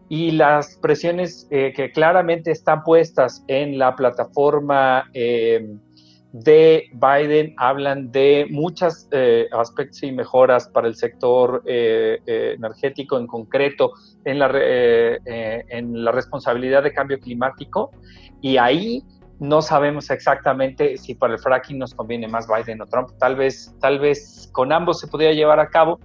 y 0.09 0.31
las 0.31 0.77
presiones 0.77 1.47
eh, 1.51 1.73
que 1.75 1.91
claramente 1.91 2.51
están 2.51 2.83
puestas 2.83 3.43
en 3.47 3.77
la 3.77 3.95
plataforma 3.95 5.09
em, 5.13 5.79
de 6.31 6.89
Biden 6.93 7.53
hablan 7.57 8.11
de 8.11 8.47
muchos 8.49 9.07
eh, 9.11 9.47
aspectos 9.51 10.03
y 10.03 10.11
mejoras 10.11 10.67
para 10.67 10.87
el 10.87 10.95
sector 10.95 11.63
eh, 11.65 12.19
eh, 12.25 12.53
energético, 12.57 13.17
en 13.17 13.27
concreto 13.27 13.93
en 14.25 14.39
la, 14.39 14.51
en 14.55 16.03
la 16.03 16.11
responsabilidad 16.11 16.83
de 16.83 16.93
cambio 16.93 17.19
climático, 17.19 17.91
y 18.41 18.57
ahí 18.57 19.03
no 19.39 19.61
sabemos 19.61 20.09
exactamente 20.09 20.97
si 20.97 21.15
para 21.15 21.33
el 21.33 21.39
fracking 21.39 21.77
nos 21.77 21.93
conviene 21.93 22.27
más 22.27 22.47
Biden 22.47 22.81
o 22.81 22.85
Trump. 22.87 23.09
Tal 23.19 23.35
vez, 23.35 23.73
tal 23.79 23.99
vez 23.99 24.49
con 24.51 24.73
ambos 24.73 24.99
se 24.99 25.07
podría 25.07 25.31
llevar 25.31 25.59
a 25.59 25.69
cabo. 25.69 25.99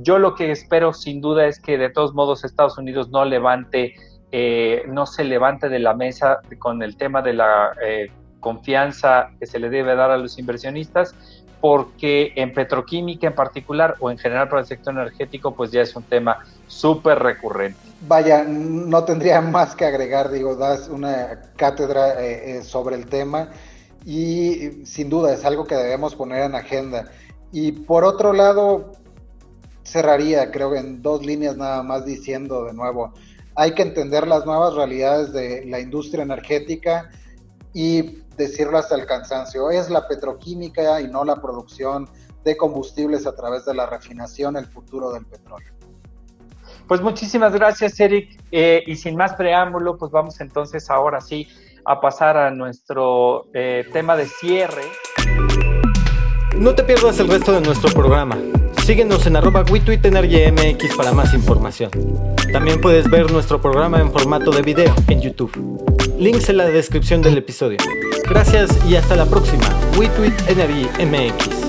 Yo 0.00 0.18
lo 0.18 0.34
que 0.34 0.50
espero 0.50 0.92
sin 0.92 1.20
duda 1.20 1.46
es 1.46 1.60
que 1.60 1.76
de 1.76 1.90
todos 1.90 2.14
modos 2.14 2.44
Estados 2.44 2.78
Unidos 2.78 3.10
no 3.10 3.24
levante, 3.24 3.94
no 4.88 5.06
se 5.06 5.24
levante 5.24 5.68
de 5.68 5.78
la 5.78 5.94
mesa 5.94 6.40
con 6.58 6.82
el 6.82 6.96
tema 6.96 7.22
de 7.22 7.32
la 7.32 7.72
confianza 8.40 9.30
que 9.38 9.46
se 9.46 9.58
le 9.58 9.70
debe 9.70 9.94
dar 9.94 10.10
a 10.10 10.16
los 10.16 10.38
inversionistas, 10.38 11.14
porque 11.60 12.32
en 12.36 12.52
petroquímica 12.52 13.26
en 13.26 13.34
particular 13.34 13.96
o 13.98 14.10
en 14.10 14.18
general 14.18 14.48
para 14.48 14.60
el 14.60 14.66
sector 14.66 14.94
energético, 14.94 15.54
pues 15.54 15.70
ya 15.70 15.82
es 15.82 15.94
un 15.96 16.04
tema 16.04 16.38
súper 16.66 17.18
recurrente. 17.18 17.78
Vaya, 18.02 18.44
no 18.44 19.04
tendría 19.04 19.40
más 19.40 19.74
que 19.74 19.84
agregar, 19.84 20.30
digo, 20.30 20.56
das 20.56 20.88
una 20.88 21.40
cátedra 21.56 22.22
eh, 22.22 22.58
eh, 22.58 22.62
sobre 22.62 22.96
el 22.96 23.06
tema 23.06 23.48
y 24.04 24.84
sin 24.84 25.10
duda 25.10 25.32
es 25.32 25.44
algo 25.44 25.66
que 25.66 25.74
debemos 25.74 26.14
poner 26.14 26.42
en 26.42 26.54
agenda. 26.54 27.10
Y 27.50 27.72
por 27.72 28.04
otro 28.04 28.32
lado, 28.32 28.92
cerraría, 29.88 30.50
creo, 30.50 30.74
en 30.74 31.02
dos 31.02 31.24
líneas 31.24 31.56
nada 31.56 31.82
más 31.82 32.04
diciendo 32.04 32.64
de 32.64 32.74
nuevo, 32.74 33.12
hay 33.54 33.74
que 33.74 33.82
entender 33.82 34.26
las 34.26 34.46
nuevas 34.46 34.74
realidades 34.74 35.32
de 35.32 35.64
la 35.66 35.80
industria 35.80 36.22
energética 36.22 37.10
y 37.72 38.22
decirlo 38.36 38.78
hasta 38.78 38.94
el 38.94 39.06
cansancio, 39.06 39.70
es 39.70 39.90
la 39.90 40.06
petroquímica 40.06 41.00
y 41.00 41.08
no 41.08 41.24
la 41.24 41.36
producción 41.42 42.08
de 42.44 42.56
combustibles 42.56 43.26
a 43.26 43.34
través 43.34 43.64
de 43.64 43.74
la 43.74 43.86
refinación 43.86 44.56
el 44.56 44.66
futuro 44.66 45.12
del 45.12 45.26
petróleo. 45.26 45.72
Pues 46.86 47.02
muchísimas 47.02 47.52
gracias, 47.52 48.00
Eric. 48.00 48.40
Eh, 48.50 48.82
y 48.86 48.96
sin 48.96 49.16
más 49.16 49.34
preámbulo, 49.34 49.98
pues 49.98 50.10
vamos 50.10 50.40
entonces 50.40 50.88
ahora 50.88 51.20
sí 51.20 51.46
a 51.84 52.00
pasar 52.00 52.36
a 52.36 52.50
nuestro 52.50 53.46
eh, 53.52 53.84
tema 53.92 54.16
de 54.16 54.26
cierre. 54.26 54.84
No 56.56 56.74
te 56.74 56.82
pierdas 56.84 57.20
el 57.20 57.28
resto 57.28 57.52
de 57.52 57.60
nuestro 57.60 57.92
programa. 57.92 58.38
Síguenos 58.88 59.26
en 59.26 59.36
arroba 59.36 59.66
MX 60.50 60.96
para 60.96 61.12
más 61.12 61.34
información. 61.34 61.90
También 62.50 62.80
puedes 62.80 63.10
ver 63.10 63.30
nuestro 63.30 63.60
programa 63.60 64.00
en 64.00 64.10
formato 64.10 64.50
de 64.50 64.62
video 64.62 64.94
en 65.08 65.20
YouTube. 65.20 65.52
Links 66.18 66.48
en 66.48 66.56
la 66.56 66.64
descripción 66.64 67.20
del 67.20 67.36
episodio. 67.36 67.76
Gracias 68.26 68.70
y 68.88 68.96
hasta 68.96 69.14
la 69.14 69.26
próxima. 69.26 69.68
WeTweet. 69.98 71.67